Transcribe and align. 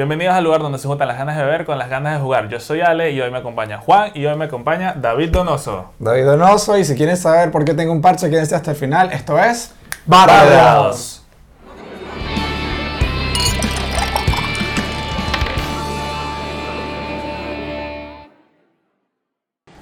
Bienvenidos 0.00 0.34
al 0.34 0.44
lugar 0.44 0.62
donde 0.62 0.78
se 0.78 0.88
juntan 0.88 1.08
las 1.08 1.18
ganas 1.18 1.36
de 1.36 1.44
beber 1.44 1.66
con 1.66 1.76
las 1.76 1.90
ganas 1.90 2.14
de 2.14 2.20
jugar. 2.20 2.48
Yo 2.48 2.58
soy 2.58 2.80
Ale 2.80 3.10
y 3.10 3.20
hoy 3.20 3.30
me 3.30 3.36
acompaña 3.36 3.76
Juan 3.76 4.12
y 4.14 4.24
hoy 4.24 4.34
me 4.34 4.46
acompaña 4.46 4.94
David 4.96 5.28
Donoso. 5.28 5.92
David 5.98 6.24
Donoso, 6.24 6.78
y 6.78 6.86
si 6.86 6.94
quieren 6.94 7.18
saber 7.18 7.50
por 7.50 7.66
qué 7.66 7.74
tengo 7.74 7.92
un 7.92 8.00
parche, 8.00 8.30
quédense 8.30 8.54
hasta 8.54 8.70
el 8.70 8.78
final. 8.78 9.12
Esto 9.12 9.38
es 9.38 9.74
Bardeados. 10.06 11.22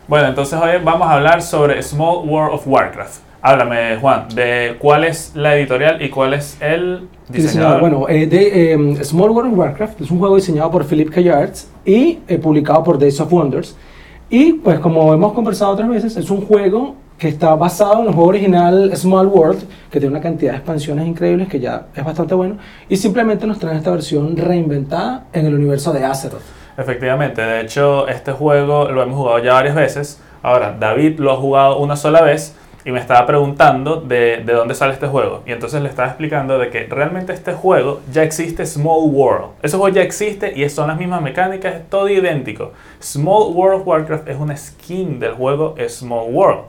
Bueno, 0.09 0.27
entonces 0.27 0.61
hoy 0.61 0.83
vamos 0.83 1.07
a 1.07 1.13
hablar 1.13 1.43
sobre 1.43 1.81
Small 1.81 2.29
World 2.29 2.55
of 2.55 2.67
Warcraft. 2.67 3.28
Háblame, 3.41 3.97
Juan, 4.01 4.27
de 4.35 4.77
cuál 4.81 5.05
es 5.05 5.33
la 5.37 5.57
editorial 5.57 6.03
y 6.03 6.09
cuál 6.09 6.35
es 6.35 6.61
el 6.61 7.09
diseñador. 7.29 7.81
Bueno, 7.81 8.09
eh, 8.09 8.27
de, 8.27 8.73
eh, 8.73 9.05
Small 9.05 9.31
World 9.31 9.53
of 9.53 9.59
Warcraft 9.59 10.01
es 10.01 10.11
un 10.11 10.19
juego 10.19 10.35
diseñado 10.37 10.71
por 10.73 10.85
Philip 10.85 11.09
K. 11.11 11.21
Yards 11.21 11.71
y 11.85 12.19
eh, 12.27 12.39
publicado 12.39 12.83
por 12.83 12.99
Days 12.99 13.21
of 13.21 13.33
Wonders. 13.33 13.77
Y 14.29 14.55
pues 14.55 14.81
como 14.81 15.15
hemos 15.15 15.33
conversado 15.35 15.73
otras 15.73 15.89
veces, 15.89 16.17
es 16.17 16.31
un 16.31 16.41
juego 16.41 16.97
que 17.17 17.29
está 17.29 17.55
basado 17.55 18.01
en 18.03 18.09
el 18.09 18.15
juego 18.15 18.29
original 18.29 18.97
Small 18.97 19.27
World, 19.27 19.65
que 19.91 20.01
tiene 20.01 20.15
una 20.15 20.23
cantidad 20.23 20.53
de 20.53 20.59
expansiones 20.59 21.07
increíbles, 21.07 21.49
que 21.49 21.61
ya 21.61 21.87
es 21.95 22.05
bastante 22.05 22.35
bueno, 22.35 22.59
y 22.89 22.97
simplemente 22.97 23.47
nos 23.47 23.59
trae 23.59 23.77
esta 23.77 23.91
versión 23.91 24.37
reinventada 24.37 25.27
en 25.33 25.47
el 25.47 25.55
universo 25.55 25.93
de 25.93 26.05
Azeroth. 26.05 26.43
Efectivamente, 26.77 27.43
de 27.43 27.61
hecho 27.61 28.07
este 28.07 28.33
juego 28.33 28.89
lo 28.91 29.03
hemos 29.03 29.17
jugado 29.17 29.39
ya 29.39 29.55
varias 29.55 29.75
veces. 29.75 30.21
Ahora, 30.43 30.77
David 30.79 31.19
lo 31.19 31.33
ha 31.33 31.37
jugado 31.37 31.79
una 31.79 31.97
sola 31.97 32.23
vez 32.23 32.55
y 32.89 32.91
me 32.91 33.01
estaba 33.01 33.27
preguntando 33.27 33.97
de, 33.97 34.43
de, 34.47 34.53
dónde 34.55 34.75
sale 34.75 34.95
este 34.95 35.07
juego. 35.07 35.43
Y 35.45 35.53
entonces 35.53 35.83
le 35.83 35.91
estaba 35.91 36.09
explicando 36.09 36.59
de 36.59 36.71
que 36.71 36.87
realmente 36.87 37.35
este 37.35 37.53
juego 37.53 38.01
ya 38.11 38.23
existe 38.23 38.65
Small 38.65 39.11
World. 39.11 39.49
Ese 39.63 39.77
juego 39.77 39.95
ya 39.95 40.01
existe 40.01 40.59
y 40.59 40.67
son 40.71 40.89
las 40.89 40.97
mismas 40.97 41.21
mecánicas, 41.21 41.75
es 41.75 41.91
todo 41.91 42.09
idéntico. 42.09 42.73
Small 42.99 43.53
World 43.53 43.83
of 43.83 43.87
Warcraft 43.87 44.27
es 44.27 44.37
una 44.39 44.57
skin 44.57 45.21
del 45.21 45.35
juego 45.35 45.75
Small 45.87 46.29
World. 46.31 46.63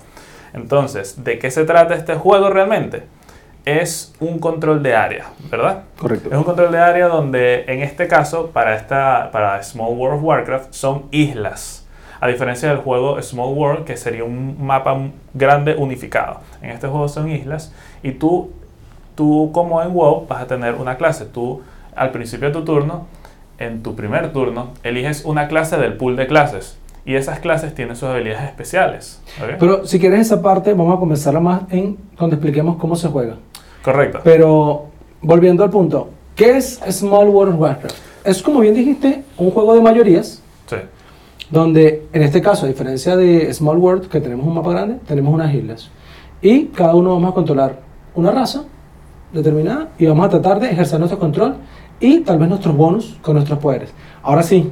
Entonces, 0.54 1.24
¿de 1.24 1.40
qué 1.40 1.50
se 1.52 1.64
trata 1.64 1.96
este 1.96 2.16
juego 2.16 2.50
realmente? 2.50 3.04
Es 3.64 4.14
un 4.20 4.40
control 4.40 4.84
de 4.84 4.96
área, 4.98 5.28
¿verdad? 5.50 5.84
Correcto. 5.98 6.28
Es 6.30 6.36
un 6.36 6.44
control 6.44 6.74
de 6.74 6.80
área 6.80 7.08
donde, 7.08 7.64
en 7.66 7.82
este 7.82 8.10
caso, 8.10 8.48
para, 8.48 8.76
esta, 8.76 9.30
para 9.32 9.64
Small 9.64 9.94
World 9.94 10.18
of 10.18 10.24
Warcraft, 10.26 10.74
son 10.74 11.06
islas. 11.12 11.88
A 12.22 12.28
diferencia 12.28 12.70
del 12.70 12.80
juego 12.80 13.22
Small 13.22 13.54
World, 13.54 13.86
que 13.86 13.96
sería 13.96 14.24
un 14.24 14.58
mapa 14.60 14.98
grande 15.34 15.76
unificado. 15.76 16.42
En 16.62 16.72
este 16.72 16.88
juego 16.88 17.08
son 17.08 17.30
islas 17.30 17.74
y 18.04 18.12
tú, 18.12 18.52
tú 19.16 19.52
como 19.54 19.82
en 19.82 19.94
WoW, 19.94 20.28
vas 20.28 20.42
a 20.42 20.48
tener 20.48 20.76
una 20.76 20.98
clase. 20.98 21.26
Tú, 21.26 21.62
al 21.96 22.12
principio 22.12 22.50
de 22.50 22.54
tu 22.54 22.66
turno, 22.66 23.08
en 23.58 23.84
tu 23.84 23.96
primer 23.96 24.32
turno, 24.34 24.72
eliges 24.84 25.24
una 25.26 25.48
clase 25.48 25.78
del 25.78 25.94
pool 25.98 26.16
de 26.16 26.28
clases. 26.28 26.78
Y 27.06 27.16
esas 27.16 27.40
clases 27.40 27.74
tienen 27.74 27.96
sus 27.96 28.10
habilidades 28.10 28.50
especiales. 28.50 29.22
¿okay? 29.42 29.56
Pero 29.60 29.86
si 29.86 30.00
quieres 30.00 30.20
esa 30.20 30.42
parte, 30.42 30.74
vamos 30.74 30.96
a 30.96 31.00
comenzarla 31.00 31.40
más 31.40 31.62
en 31.72 31.98
donde 32.18 32.36
expliquemos 32.36 32.78
cómo 32.78 32.96
se 32.96 33.08
juega. 33.08 33.36
Correcto. 33.82 34.20
Pero 34.24 34.88
volviendo 35.22 35.64
al 35.64 35.70
punto, 35.70 36.10
¿qué 36.36 36.58
es 36.58 36.80
Small 36.90 37.30
World 37.30 37.60
Warcraft? 37.60 37.96
Es 38.24 38.42
como 38.44 38.60
bien 38.60 38.74
dijiste, 38.74 39.24
un 39.38 39.52
juego 39.52 39.74
de 39.74 39.82
mayorías, 39.82 40.44
Sí. 40.68 40.76
Donde 41.50 42.08
en 42.14 42.22
este 42.22 42.42
caso, 42.42 42.66
a 42.66 42.70
diferencia 42.70 43.16
de 43.16 43.54
Small 43.54 43.78
World, 43.78 44.08
que 44.08 44.22
tenemos 44.22 44.46
un 44.46 44.56
mapa 44.56 44.72
grande, 44.72 45.00
tenemos 45.08 45.34
unas 45.34 45.54
islas. 45.54 45.90
Y 46.42 46.66
cada 46.68 46.96
uno 46.96 47.14
vamos 47.14 47.32
a 47.32 47.34
controlar 47.34 47.80
una 48.16 48.32
raza 48.32 48.64
determinada 49.34 49.90
y 49.98 50.06
vamos 50.06 50.26
a 50.26 50.30
tratar 50.30 50.60
de 50.60 50.72
ejercer 50.72 51.00
nuestro 51.00 51.20
control 51.20 51.56
y 52.00 52.22
tal 52.22 52.38
vez 52.38 52.50
nuestros 52.50 52.76
bonus 52.76 53.18
con 53.22 53.34
nuestros 53.36 53.60
poderes. 53.60 53.94
Ahora 54.24 54.44
sí, 54.44 54.72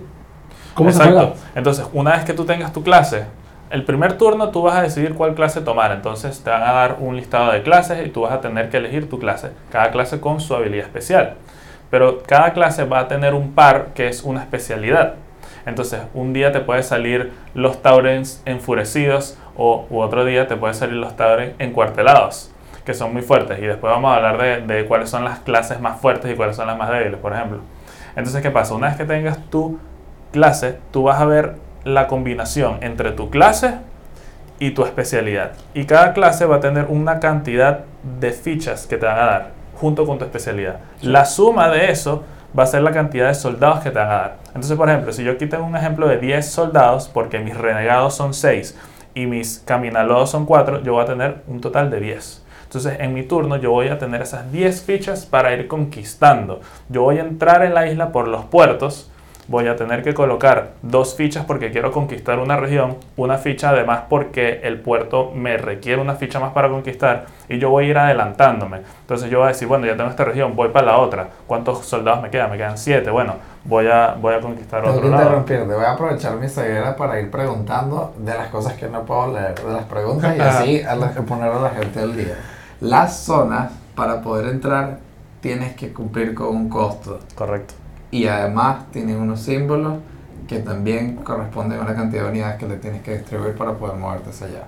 ¿cómo 0.74 0.92
se 0.92 0.98
Exacto. 0.98 1.20
juega? 1.20 1.34
Entonces, 1.56 1.86
una 1.94 2.12
vez 2.12 2.24
que 2.24 2.34
tú 2.34 2.46
tengas 2.46 2.72
tu 2.72 2.84
clase, 2.84 3.26
el 3.70 3.84
primer 3.84 4.18
turno 4.18 4.50
tú 4.50 4.62
vas 4.62 4.78
a 4.78 4.82
decidir 4.82 5.14
cuál 5.14 5.36
clase 5.36 5.62
tomar. 5.62 5.92
Entonces, 5.92 6.42
te 6.42 6.50
van 6.50 6.64
a 6.64 6.72
dar 6.72 6.98
un 7.02 7.16
listado 7.18 7.52
de 7.52 7.64
clases 7.64 8.06
y 8.06 8.10
tú 8.10 8.22
vas 8.22 8.32
a 8.32 8.42
tener 8.42 8.70
que 8.70 8.78
elegir 8.78 9.10
tu 9.10 9.20
clase. 9.20 9.50
Cada 9.72 9.92
clase 9.92 10.20
con 10.20 10.40
su 10.40 10.56
habilidad 10.56 10.86
especial. 10.86 11.36
Pero 11.90 12.24
cada 12.24 12.54
clase 12.54 12.86
va 12.86 13.00
a 13.00 13.08
tener 13.08 13.34
un 13.34 13.52
par 13.52 13.94
que 13.94 14.08
es 14.08 14.24
una 14.24 14.42
especialidad. 14.42 15.16
Entonces, 15.68 16.00
un 16.14 16.32
día 16.32 16.54
te 16.54 16.62
puede 16.62 16.82
salir 16.82 17.34
los 17.54 17.82
Taurens 17.82 18.42
enfurecidos 18.46 19.38
o 19.58 19.86
u 19.90 20.00
otro 20.00 20.24
día 20.24 20.48
te 20.48 20.56
puede 20.56 20.74
salir 20.74 20.96
los 20.96 21.18
Taurens 21.18 21.56
encuartelados, 21.60 22.52
que 22.86 22.94
son 22.94 23.12
muy 23.12 23.22
fuertes. 23.22 23.60
Y 23.60 23.64
después 23.64 23.92
vamos 23.92 24.14
a 24.14 24.16
hablar 24.16 24.38
de, 24.38 24.74
de 24.74 24.86
cuáles 24.86 25.10
son 25.10 25.26
las 25.26 25.40
clases 25.40 25.82
más 25.82 26.00
fuertes 26.00 26.32
y 26.32 26.36
cuáles 26.36 26.56
son 26.56 26.68
las 26.68 26.78
más 26.78 26.90
débiles, 26.90 27.20
por 27.20 27.34
ejemplo. 27.34 27.60
Entonces, 28.16 28.42
¿qué 28.42 28.50
pasa? 28.50 28.74
Una 28.76 28.88
vez 28.88 28.96
que 28.96 29.04
tengas 29.04 29.38
tu 29.50 29.78
clase, 30.32 30.80
tú 30.92 31.04
vas 31.04 31.20
a 31.20 31.26
ver 31.26 31.56
la 31.84 32.08
combinación 32.08 32.78
entre 32.80 33.12
tu 33.12 33.30
clase 33.30 33.76
y 34.60 34.72
tu 34.72 34.86
especialidad. 34.86 35.52
Y 35.74 35.84
cada 35.84 36.14
clase 36.14 36.46
va 36.46 36.56
a 36.56 36.60
tener 36.62 36.86
una 36.88 37.20
cantidad 37.20 37.82
de 38.20 38.32
fichas 38.32 38.88
que 38.88 38.96
te 38.96 39.06
van 39.06 39.20
a 39.20 39.26
dar 39.26 39.52
junto 39.76 40.06
con 40.06 40.18
tu 40.18 40.24
especialidad. 40.24 40.80
La 41.02 41.26
suma 41.26 41.70
de 41.70 41.92
eso 41.92 42.24
va 42.58 42.64
a 42.64 42.68
ser 42.68 42.82
la 42.82 42.92
cantidad 42.92 43.28
de 43.28 43.36
soldados 43.36 43.82
que 43.82 43.92
te 43.92 44.00
van 44.00 44.08
a 44.08 44.14
dar. 44.14 44.38
Entonces, 44.48 44.76
por 44.76 44.90
ejemplo, 44.90 45.14
si 45.14 45.24
yo 45.24 45.34
aquí 45.34 45.46
tengo 45.46 45.66
un 45.66 45.76
ejemplo 45.76 46.08
de 46.08 46.18
10 46.18 46.50
soldados, 46.50 47.08
porque 47.08 47.40
mis 47.40 47.56
renegados 47.56 48.16
son 48.16 48.34
6 48.34 48.78
y 49.14 49.26
mis 49.28 49.60
caminalodos 49.60 50.32
son 50.32 50.46
4, 50.46 50.82
yo 50.82 50.94
voy 50.94 51.04
a 51.04 51.06
tener 51.06 51.44
un 51.48 51.62
total 51.62 51.92
de 51.92 52.00
10. 52.00 52.46
Entonces, 52.64 53.00
en 53.00 53.14
mi 53.14 53.24
turno, 53.24 53.58
yo 53.58 53.72
voy 53.72 53.88
a 53.90 53.98
tener 53.98 54.22
esas 54.22 54.52
10 54.52 54.82
fichas 54.82 55.26
para 55.26 55.54
ir 55.54 55.68
conquistando. 55.68 56.62
Yo 56.90 57.04
voy 57.04 57.20
a 57.20 57.22
entrar 57.22 57.64
en 57.64 57.74
la 57.74 57.88
isla 57.88 58.12
por 58.12 58.28
los 58.28 58.46
puertos. 58.46 59.10
Voy 59.50 59.66
a 59.68 59.78
tener 59.78 60.04
que 60.04 60.14
colocar 60.14 60.72
dos 60.82 61.16
fichas 61.16 61.46
porque 61.46 61.72
quiero 61.72 61.94
conquistar 61.94 62.38
una 62.40 62.58
región, 62.58 62.98
una 63.16 63.38
ficha 63.38 63.70
además 63.70 64.02
porque 64.10 64.60
el 64.64 64.82
puerto 64.82 65.32
me 65.34 65.56
requiere 65.58 66.02
una 66.02 66.16
ficha 66.16 66.38
más 66.42 66.52
para 66.52 66.68
conquistar 66.68 67.28
y 67.48 67.58
yo 67.58 67.70
voy 67.70 67.86
a 67.86 67.88
ir 67.88 67.98
adelantándome. 67.98 68.82
Entonces 69.02 69.30
yo 69.30 69.38
voy 69.40 69.46
a 69.46 69.50
decir, 69.50 69.68
bueno, 69.70 69.86
ya 69.86 69.96
tengo 69.96 70.10
esta 70.10 70.26
región, 70.26 70.54
voy 70.54 70.68
para 70.70 70.88
la 70.88 70.98
otra. 70.98 71.30
¿Cuántos 71.48 71.86
soldados 71.86 72.22
me 72.22 72.30
quedan? 72.30 72.52
Me 72.52 72.58
quedan 72.58 72.78
siete. 72.78 73.10
Bueno, 73.10 73.36
voy 73.64 73.88
a, 73.88 74.16
voy 74.20 74.34
a 74.36 74.42
conquistar 74.42 74.82
Tengo 74.84 75.00
que 75.00 75.08
otro 75.08 75.18
lado. 75.18 75.46
voy 75.76 75.86
a 75.86 75.92
aprovechar 75.94 76.36
mi 76.36 76.50
ceguera 76.50 76.98
para 76.98 77.18
ir 77.22 77.32
preguntando 77.32 78.14
de 78.18 78.34
las 78.34 78.50
cosas 78.50 78.74
que 78.74 78.90
no 78.90 79.04
puedo 79.06 79.34
leer, 79.34 79.56
de 79.56 79.72
las 79.74 79.86
preguntas 79.86 80.36
y 80.36 80.40
así 80.42 80.82
a 80.82 80.94
la- 80.96 81.12
poner 81.12 81.52
a 81.52 81.60
la 81.62 81.70
gente 81.70 82.02
al 82.02 82.18
día. 82.18 82.36
Las 82.82 83.20
zonas, 83.20 83.72
para 83.96 84.22
poder 84.22 84.48
entrar, 84.48 84.98
tienes 85.40 85.74
que 85.76 85.94
cumplir 85.94 86.34
con 86.36 86.48
un 86.50 86.68
costo 86.70 87.20
Correcto. 87.34 87.74
Y 88.12 88.28
además 88.28 88.86
tienen 88.92 89.18
unos 89.18 89.42
símbolos 89.42 89.96
que 90.48 90.60
también 90.60 91.16
corresponden 91.18 91.80
a 91.80 91.82
una 91.82 91.96
cantidad 91.96 92.24
de 92.24 92.30
unidades 92.30 92.58
que 92.58 92.68
le 92.68 92.78
tienes 92.78 93.02
que 93.02 93.18
distribuir 93.18 93.56
para 93.56 93.74
poder 93.74 93.98
moverte 93.98 94.30
hacia 94.30 94.48
allá. 94.48 94.64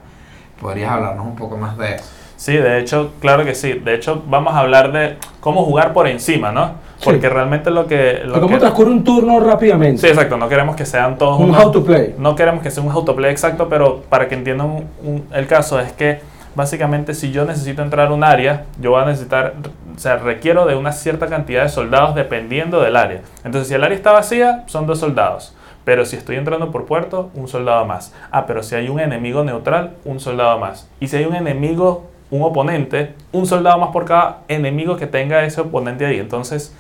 ¿Podrías 0.59 0.91
hablarnos 0.91 1.25
un 1.25 1.35
poco 1.35 1.55
más 1.55 1.77
de 1.77 1.95
eso? 1.95 2.03
Sí, 2.35 2.53
de 2.57 2.79
hecho, 2.79 3.13
claro 3.19 3.44
que 3.45 3.55
sí. 3.55 3.73
De 3.73 3.95
hecho, 3.95 4.23
vamos 4.27 4.53
a 4.53 4.59
hablar 4.59 4.91
de 4.91 5.17
cómo 5.39 5.63
jugar 5.66 5.94
por 5.94 6.07
encima, 6.07 6.51
¿no? 6.51 6.72
Porque 7.03 7.22
Sí. 7.22 7.27
realmente 7.29 7.69
lo 7.69 7.88
que... 7.88 8.22
Lo 8.25 8.35
¿Cómo 8.41 8.55
que- 8.55 8.59
transcurre 8.59 8.91
un 8.91 9.03
turno 9.05 9.39
rápidamente? 9.39 10.01
Sí, 10.01 10.07
exacto. 10.07 10.35
No 10.38 10.50
queremos 10.50 10.75
que 10.75 10.85
sean 10.85 11.17
todos 11.17 11.39
Un 11.39 11.50
unos- 11.50 11.63
how 11.66 11.71
to 11.71 11.83
play. 11.83 12.16
No 12.17 12.35
queremos 12.35 12.61
que 12.61 12.71
sea 12.71 12.83
un 12.83 12.91
autoplay 12.91 13.31
exacto, 13.31 13.67
pero 13.69 14.01
para 14.09 14.27
que 14.27 14.35
entiendan 14.35 14.67
un- 14.67 14.88
un- 15.03 15.27
el 15.33 15.47
caso 15.47 15.79
es 15.79 15.91
que 15.94 16.19
básicamente 16.56 17.14
si 17.14 17.32
yo 17.32 17.46
necesito 17.46 17.82
entrar 17.82 18.08
a 18.08 18.14
un 18.14 18.24
área, 18.24 18.66
yo 18.82 18.92
voy 18.92 19.02
a 19.02 19.06
necesitar, 19.06 19.54
o 19.96 20.00
sea, 20.00 20.18
requiero 20.18 20.66
de 20.66 20.76
una 20.76 20.92
cierta 20.92 21.28
cantidad 21.28 21.64
de 21.64 21.70
soldados 21.70 22.16
dependiendo 22.16 22.82
del 22.82 22.96
área. 22.96 23.22
Entonces, 23.44 23.68
si 23.68 23.74
el 23.74 23.84
área 23.84 23.96
está 23.96 24.12
vacía, 24.12 24.64
son 24.68 24.88
dos 24.88 25.00
soldados. 25.00 25.56
Pero 25.86 26.06
si 26.06 26.16
estoy 26.18 26.36
entrando 26.36 26.72
por 26.72 26.86
puerto, 26.86 27.30
un 27.34 27.48
soldado 27.48 27.86
más. 27.86 28.14
Ah, 28.32 28.46
pero 28.46 28.62
si 28.64 28.76
hay 28.76 28.90
un 28.90 29.00
enemigo 29.00 29.44
neutral, 29.44 29.94
un 30.06 30.20
soldado 30.20 30.60
más. 30.60 30.88
Y 31.00 31.08
si 31.08 31.16
hay 31.18 31.26
un 31.26 31.36
enemigo, 31.36 32.08
un 32.30 32.44
oponente, 32.44 33.14
un 33.31 33.48
soldado 33.48 33.80
más 33.80 33.90
por 33.90 34.06
cada 34.06 34.40
enemigo 34.48 34.98
que 34.98 35.08
tenga 35.08 35.44
ese 35.46 35.62
oponente 35.62 36.06
ahí. 36.06 36.20
Entonces, 36.20 36.74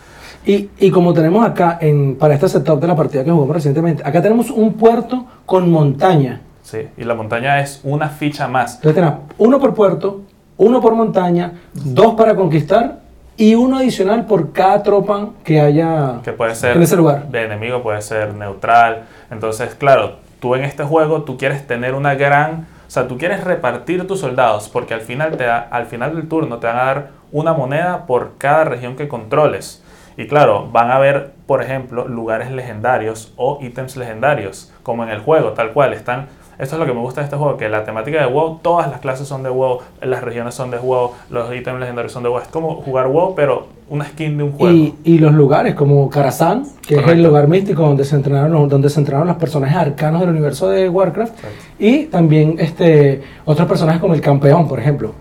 Y, 0.45 0.69
y 0.79 0.89
como 0.89 1.13
tenemos 1.13 1.45
acá, 1.45 1.77
en, 1.81 2.15
para 2.15 2.33
este 2.33 2.47
sector 2.47 2.79
de 2.79 2.87
la 2.87 2.95
partida 2.95 3.23
que 3.23 3.31
jugamos 3.31 3.53
recientemente, 3.55 4.03
acá 4.05 4.21
tenemos 4.21 4.49
un 4.49 4.73
puerto 4.73 5.25
con 5.45 5.69
montaña. 5.69 6.41
Sí, 6.69 6.87
y 6.97 7.03
la 7.03 7.15
montaña 7.15 7.59
es 7.59 7.81
una 7.83 8.09
ficha 8.09 8.47
más. 8.47 8.75
Entonces 8.75 8.95
tenemos 8.95 9.19
uno 9.37 9.59
por 9.59 9.73
puerto, 9.73 10.21
uno 10.57 10.81
por 10.81 10.93
montaña, 10.95 11.53
dos 11.73 12.15
para 12.15 12.35
conquistar 12.35 12.99
y 13.37 13.55
uno 13.55 13.77
adicional 13.77 14.25
por 14.25 14.51
cada 14.51 14.83
tropa 14.83 15.29
que 15.43 15.61
haya 15.61 16.15
que 16.23 16.33
puede 16.33 16.55
ser 16.55 16.75
en 16.75 16.83
ese 16.83 16.95
lugar. 16.97 17.27
de 17.29 17.43
enemigo, 17.45 17.81
puede 17.81 18.01
ser 18.01 18.33
neutral. 18.33 19.03
Entonces, 19.31 19.75
claro, 19.75 20.17
tú 20.39 20.55
en 20.55 20.63
este 20.63 20.83
juego 20.83 21.23
tú 21.23 21.37
quieres 21.37 21.65
tener 21.65 21.95
una 21.95 22.15
gran, 22.15 22.67
o 22.87 22.91
sea, 22.91 23.07
tú 23.07 23.17
quieres 23.17 23.43
repartir 23.43 24.05
tus 24.07 24.19
soldados 24.19 24.67
porque 24.69 24.93
al 24.93 25.01
final 25.01 25.37
te 25.37 25.45
da- 25.45 25.67
al 25.71 25.85
final 25.85 26.15
del 26.15 26.27
turno 26.27 26.57
te 26.57 26.67
van 26.67 26.77
a 26.77 26.83
dar 26.85 27.07
una 27.31 27.53
moneda 27.53 28.05
por 28.07 28.33
cada 28.37 28.65
región 28.65 28.95
que 28.95 29.07
controles. 29.07 29.81
Y 30.17 30.27
claro, 30.27 30.67
van 30.69 30.91
a 30.91 30.95
haber, 30.95 31.31
por 31.45 31.61
ejemplo, 31.63 32.05
lugares 32.05 32.51
legendarios 32.51 33.31
o 33.37 33.59
ítems 33.61 33.95
legendarios, 33.95 34.69
como 34.83 35.03
en 35.03 35.09
el 35.11 35.19
juego, 35.19 35.51
tal 35.53 35.71
cual 35.71 35.93
están 35.93 36.27
Esto 36.59 36.75
es 36.75 36.79
lo 36.81 36.85
que 36.85 36.93
me 36.93 36.99
gusta 36.99 37.21
de 37.21 37.25
este 37.25 37.37
juego, 37.37 37.55
que 37.55 37.69
la 37.69 37.85
temática 37.85 38.19
de 38.19 38.25
WoW, 38.27 38.59
todas 38.61 38.89
las 38.91 38.99
clases 38.99 39.25
son 39.29 39.43
de 39.43 39.49
WoW, 39.49 39.79
las 40.01 40.21
regiones 40.21 40.53
son 40.53 40.69
de 40.71 40.77
WoW, 40.77 41.11
los 41.29 41.55
ítems 41.55 41.79
legendarios 41.79 42.11
son 42.11 42.21
de 42.23 42.27
WoW. 42.29 42.39
Es 42.41 42.49
como 42.49 42.75
jugar 42.81 43.07
WoW, 43.07 43.33
pero 43.33 43.67
una 43.89 44.03
skin 44.05 44.37
de 44.37 44.43
un 44.43 44.51
juego. 44.51 44.75
Y, 44.75 44.93
y 45.05 45.19
los 45.19 45.31
lugares 45.33 45.73
como 45.73 46.09
Karazhan, 46.09 46.63
que 46.85 46.95
es 46.95 46.99
el 46.99 47.05
Correcto. 47.05 47.27
lugar 47.29 47.47
místico 47.47 47.83
donde 47.83 48.03
se 48.03 48.17
entrenaron 48.17 48.51
los- 48.51 48.67
donde 48.69 48.89
se 48.89 48.99
entrenaron 48.99 49.29
los 49.29 49.37
personajes 49.37 49.77
arcanos 49.77 50.19
del 50.19 50.31
universo 50.31 50.69
de 50.69 50.89
Warcraft 50.89 51.33
Exacto. 51.33 51.57
y 51.79 52.05
también 52.07 52.55
este 52.59 53.23
otros 53.45 53.65
personajes 53.67 54.01
como 54.01 54.13
el 54.13 54.21
campeón, 54.21 54.67
por 54.67 54.79
ejemplo. 54.79 55.13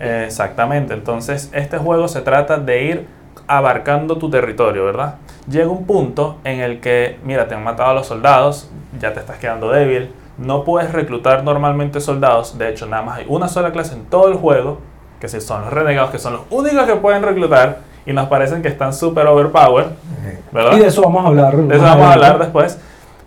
Eh, 0.00 0.24
Exactamente, 0.26 0.94
entonces 0.94 1.50
este 1.52 1.76
juego 1.76 2.08
se 2.08 2.22
trata 2.22 2.56
de 2.56 2.84
ir 2.84 3.06
abarcando 3.46 4.16
tu 4.16 4.30
territorio, 4.30 4.86
¿verdad? 4.86 5.16
Llega 5.46 5.68
un 5.68 5.84
punto 5.84 6.38
en 6.44 6.60
el 6.60 6.80
que, 6.80 7.18
mira, 7.22 7.46
te 7.48 7.54
han 7.54 7.62
matado 7.62 7.90
a 7.90 7.94
los 7.94 8.06
soldados, 8.06 8.70
ya 8.98 9.12
te 9.12 9.20
estás 9.20 9.36
quedando 9.38 9.70
débil, 9.70 10.08
no 10.38 10.64
puedes 10.64 10.92
reclutar 10.92 11.44
normalmente 11.44 12.00
soldados, 12.00 12.58
de 12.58 12.70
hecho 12.70 12.86
nada 12.86 13.02
más 13.02 13.18
hay 13.18 13.26
una 13.28 13.48
sola 13.48 13.72
clase 13.72 13.94
en 13.94 14.04
todo 14.06 14.28
el 14.28 14.34
juego, 14.34 14.78
que 15.20 15.28
son 15.28 15.62
los 15.62 15.72
renegados, 15.72 16.10
que 16.10 16.18
son 16.18 16.34
los 16.34 16.42
únicos 16.50 16.84
que 16.84 16.96
pueden 16.96 17.22
reclutar 17.22 17.78
y 18.04 18.12
nos 18.12 18.28
parecen 18.28 18.60
que 18.60 18.68
están 18.68 18.92
súper 18.92 19.26
overpowered, 19.26 19.88
¿verdad? 20.52 20.76
Y 20.76 20.80
de 20.80 20.86
eso 20.88 21.02
vamos 21.02 21.24
a 21.24 21.28
hablar. 21.28 21.56
De 21.56 21.74
eso 21.74 21.84
vamos 21.84 22.06
a 22.06 22.12
hablar 22.12 22.38
después. 22.38 22.78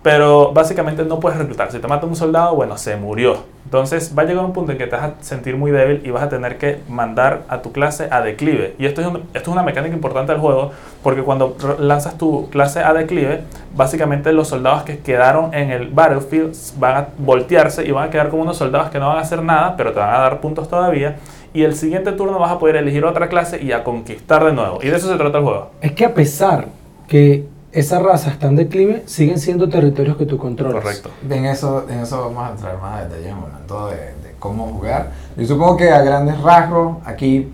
Pero 0.03 0.53
básicamente 0.53 1.03
no 1.03 1.19
puedes 1.19 1.37
reclutar. 1.37 1.71
Si 1.71 1.79
te 1.79 1.87
mata 1.87 2.05
un 2.05 2.15
soldado, 2.15 2.55
bueno, 2.55 2.77
se 2.77 2.95
murió. 2.95 3.37
Entonces 3.67 4.13
va 4.17 4.23
a 4.23 4.25
llegar 4.25 4.45
un 4.45 4.53
punto 4.53 4.71
en 4.71 4.77
que 4.77 4.87
te 4.87 4.95
vas 4.95 5.03
a 5.03 5.13
sentir 5.19 5.57
muy 5.57 5.71
débil 5.71 6.01
y 6.05 6.09
vas 6.09 6.23
a 6.23 6.29
tener 6.29 6.57
que 6.57 6.79
mandar 6.87 7.41
a 7.49 7.61
tu 7.61 7.73
clase 7.73 8.07
a 8.09 8.21
declive. 8.21 8.75
Y 8.79 8.85
esto 8.85 9.01
es, 9.01 9.07
esto 9.07 9.21
es 9.33 9.47
una 9.49 9.61
mecánica 9.61 9.93
importante 9.93 10.31
del 10.31 10.39
juego 10.39 10.71
porque 11.03 11.21
cuando 11.21 11.57
lanzas 11.77 12.17
tu 12.17 12.49
clase 12.49 12.79
a 12.79 12.93
declive, 12.93 13.41
básicamente 13.75 14.31
los 14.31 14.47
soldados 14.47 14.83
que 14.83 14.99
quedaron 14.99 15.53
en 15.53 15.71
el 15.71 15.89
battlefield 15.89 16.55
van 16.79 16.95
a 16.95 17.07
voltearse 17.17 17.85
y 17.85 17.91
van 17.91 18.07
a 18.07 18.09
quedar 18.09 18.29
como 18.29 18.43
unos 18.43 18.55
soldados 18.55 18.89
que 18.89 18.99
no 18.99 19.09
van 19.09 19.17
a 19.17 19.21
hacer 19.21 19.43
nada, 19.43 19.75
pero 19.75 19.91
te 19.91 19.99
van 19.99 20.15
a 20.15 20.19
dar 20.19 20.39
puntos 20.39 20.69
todavía. 20.69 21.17
Y 21.53 21.63
el 21.63 21.75
siguiente 21.75 22.13
turno 22.13 22.39
vas 22.39 22.51
a 22.51 22.59
poder 22.59 22.77
elegir 22.77 23.03
otra 23.03 23.27
clase 23.27 23.61
y 23.61 23.73
a 23.73 23.83
conquistar 23.83 24.45
de 24.45 24.53
nuevo. 24.53 24.79
Y 24.81 24.87
de 24.87 24.95
eso 24.95 25.11
se 25.11 25.17
trata 25.17 25.39
el 25.39 25.43
juego. 25.43 25.71
Es 25.81 25.91
que 25.91 26.05
a 26.05 26.13
pesar 26.13 26.67
que 27.09 27.45
esa 27.79 27.99
raza 27.99 28.31
está 28.31 28.47
en 28.47 28.55
declive, 28.55 29.03
siguen 29.05 29.39
siendo 29.39 29.69
territorios 29.69 30.17
que 30.17 30.25
tú 30.25 30.39
controlas. 30.39 30.83
Correcto. 30.83 31.11
En 31.29 31.45
eso, 31.45 31.85
en 31.87 31.99
eso 31.99 32.21
vamos 32.21 32.49
a 32.49 32.51
entrar 32.53 32.81
más 32.81 33.01
a 33.01 33.03
detalle 33.03 33.29
en 33.29 33.35
un 33.35 33.41
momento 33.41 33.87
de, 33.89 33.95
de 33.95 34.35
cómo 34.39 34.65
jugar. 34.67 35.11
Yo 35.37 35.45
supongo 35.45 35.77
que 35.77 35.91
a 35.91 36.01
grandes 36.01 36.41
rasgos, 36.41 36.97
aquí 37.05 37.53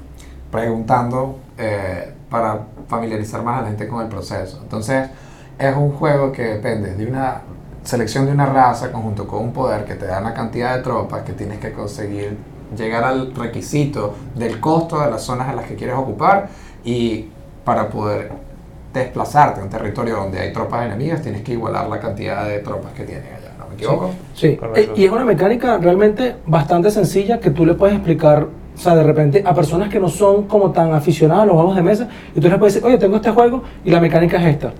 preguntando 0.50 1.40
eh, 1.58 2.14
para 2.30 2.60
familiarizar 2.88 3.44
más 3.44 3.60
a 3.60 3.62
la 3.64 3.68
gente 3.68 3.86
con 3.86 4.02
el 4.02 4.08
proceso. 4.08 4.60
Entonces, 4.62 5.10
es 5.60 5.76
un 5.76 5.92
juego 5.92 6.32
que 6.32 6.44
depende 6.44 6.96
de 6.96 7.06
una 7.06 7.42
selección 7.84 8.26
de 8.26 8.32
una 8.32 8.46
raza 8.46 8.94
conjunto 8.94 9.28
con 9.28 9.44
un 9.44 9.52
poder 9.52 9.84
que 9.84 9.96
te 9.96 10.06
da 10.06 10.20
una 10.20 10.34
cantidad 10.34 10.78
de 10.78 10.84
tropas 10.84 11.24
que 11.24 11.34
tienes 11.34 11.60
que 11.60 11.74
conseguir 11.74 12.38
llegar 12.78 13.04
al 13.04 13.36
requisito 13.36 14.16
del 14.36 14.62
costo 14.62 15.02
de 15.02 15.12
las 15.12 15.22
zonas 15.22 15.50
en 15.50 15.58
las 15.58 15.66
que 15.66 15.76
quieres 15.76 15.98
ocupar 15.98 16.48
y 16.86 17.30
para 17.66 17.90
poder 17.90 18.32
desplazarte 18.94 19.60
a 19.60 19.64
un 19.64 19.70
territorio 19.70 20.18
donde 20.18 20.40
hay 20.40 20.54
tropas 20.54 20.86
enemigas 20.86 21.22
tienes 21.22 21.42
que 21.42 21.54
igualar 21.54 21.90
la 21.90 22.00
cantidad 22.00 22.48
de 22.48 22.60
tropas 22.60 22.94
que 22.94 23.04
tienen 23.04 23.26
allá, 23.26 23.52
¿no 23.58 23.68
me 23.68 23.76
equivoco? 23.76 24.12
Sí. 24.36 24.60
Eh, 24.76 24.92
y 24.96 25.06
es 25.06 25.12
una 25.12 25.26
mecánica 25.26 25.78
realmente 25.78 26.36
bastante 26.46 26.92
sencilla 26.92 27.40
que 27.40 27.50
tú 27.50 27.66
le 27.66 27.74
puedes 27.74 27.96
explicar, 27.96 28.44
o 28.76 28.78
sea, 28.78 28.96
de 28.96 29.04
repente 29.04 29.44
a 29.46 29.54
personas 29.54 29.90
que 29.90 30.00
no 30.00 30.10
son 30.10 30.44
como 30.44 30.72
tan 30.72 30.94
aficionadas 30.94 31.44
a 31.44 31.46
los 31.48 31.56
juegos 31.56 31.76
de 31.76 31.82
mesa, 31.82 32.08
y 32.36 32.40
tú 32.40 32.48
les 32.48 32.58
puedes 32.58 32.76
decir, 32.76 32.88
oye, 32.88 32.98
tengo 32.98 33.16
este 33.16 33.32
juego 33.32 33.64
y 33.84 33.90
la 33.90 34.00
mecánica 34.00 34.38
es 34.38 34.56
esta. 34.56 34.74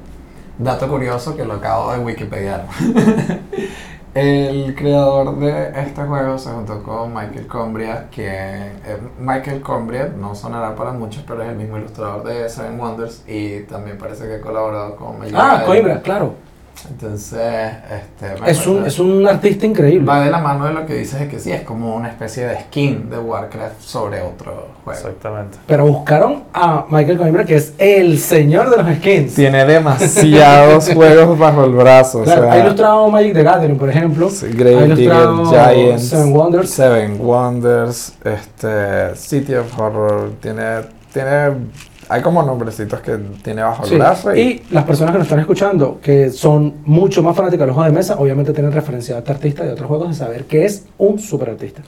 Dato 0.58 0.88
curioso 0.88 1.36
que 1.36 1.44
lo 1.44 1.54
acabo 1.54 1.92
de 1.94 2.00
Wikipedia. 2.00 2.66
El 4.14 4.76
creador 4.76 5.40
de 5.40 5.70
este 5.76 6.04
juego 6.04 6.38
se 6.38 6.52
juntó 6.52 6.84
con 6.84 7.12
Michael 7.16 7.48
Combria, 7.48 8.10
que 8.12 8.28
eh, 8.28 8.98
Michael 9.20 9.62
Combria 9.62 10.14
no 10.16 10.36
sonará 10.36 10.76
para 10.76 10.92
muchos, 10.92 11.24
pero 11.28 11.42
es 11.42 11.50
el 11.50 11.56
mismo 11.56 11.78
ilustrador 11.80 12.24
de 12.24 12.48
Seven 12.48 12.80
Wonders 12.80 13.24
y 13.28 13.62
también 13.62 13.98
parece 13.98 14.28
que 14.28 14.36
ha 14.36 14.42
colaborado 14.42 14.96
con 14.96 15.18
Magic 15.18 15.36
Ah. 15.36 15.64
Coimbra, 15.66 16.00
claro. 16.02 16.36
Entonces, 16.90 17.40
este, 17.40 18.50
Es 18.52 18.68
un, 18.68 18.86
es 18.86 19.00
un 19.00 19.26
artista 19.26 19.66
increíble. 19.66 20.06
va 20.06 20.20
de 20.22 20.30
la 20.30 20.40
mano 20.40 20.66
de 20.66 20.74
lo 20.74 20.86
que 20.86 20.96
dices 20.96 21.20
de 21.20 21.28
que 21.30 21.40
sí, 21.40 21.52
es 21.52 21.62
como 21.62 21.96
una 21.96 22.10
especie 22.10 22.46
de 22.46 22.60
skin 22.62 23.10
de 23.10 23.18
Warcraft 23.18 23.80
sobre 23.80 24.22
otro 24.22 24.68
juego. 24.84 25.00
Exactamente. 25.00 25.60
Pero 25.66 25.86
buscaron 25.88 26.44
a 26.54 26.86
Michael 26.90 27.18
Coimbra, 27.18 27.46
que 27.46 27.56
es 27.56 27.74
el 27.78 28.20
señor 28.20 28.70
de 28.70 28.84
los 28.84 28.98
skins. 28.98 29.34
Tiene 29.34 29.64
demasiados 29.66 30.90
juegos 30.94 31.40
bajo 31.40 31.64
el 31.64 31.72
brazo. 31.72 32.20
o 32.20 32.24
Claro, 32.24 32.44
sea, 32.44 32.52
ha 32.52 32.60
ilustrado 32.60 33.08
Magic 33.10 33.34
the 33.34 33.44
Gathering, 33.44 33.78
por 33.78 33.90
ejemplo. 33.90 34.30
sí, 34.30 34.48
ha 34.48 34.50
Digger, 34.50 34.96
Giants, 35.48 36.10
Seven 36.10 36.34
Wonders. 36.36 36.70
Seven 36.70 37.18
Wonders, 37.22 38.14
este, 38.26 39.16
City 39.16 39.54
of 39.56 39.80
Horror, 39.80 40.32
tiene, 40.42 40.64
tiene, 41.14 41.52
hay 42.14 42.22
como 42.22 42.44
nombrecitos 42.44 43.00
que 43.02 43.18
tiene 43.44 43.64
bajo 43.64 43.86
Sí, 43.86 43.94
el 43.96 44.00
brazo 44.00 44.36
y, 44.36 44.40
Y 44.40 44.64
las 44.72 44.84
personas 44.84 45.12
que 45.14 45.18
nos 45.18 45.28
están 45.28 45.40
escuchando, 45.40 46.00
que 46.02 46.30
son 46.30 46.76
mucho 46.86 47.24
más 47.24 47.36
fanáticas 47.36 47.62
de 47.62 47.68
los 47.68 47.76
juegos 47.76 47.92
de 47.92 47.98
mesa, 47.98 48.16
obviamente 48.20 48.54
tienen 48.54 48.72
referencia 48.72 49.16
a 49.16 49.20
este 49.20 49.32
artista 49.32 49.64
de 49.64 49.72
otros 49.74 49.88
juegos 49.88 50.10
de 50.10 50.14
saber 50.14 50.46
que 50.46 50.66
es 50.66 50.86
un 50.98 51.18
super 51.20 51.50
artista. 51.50 51.82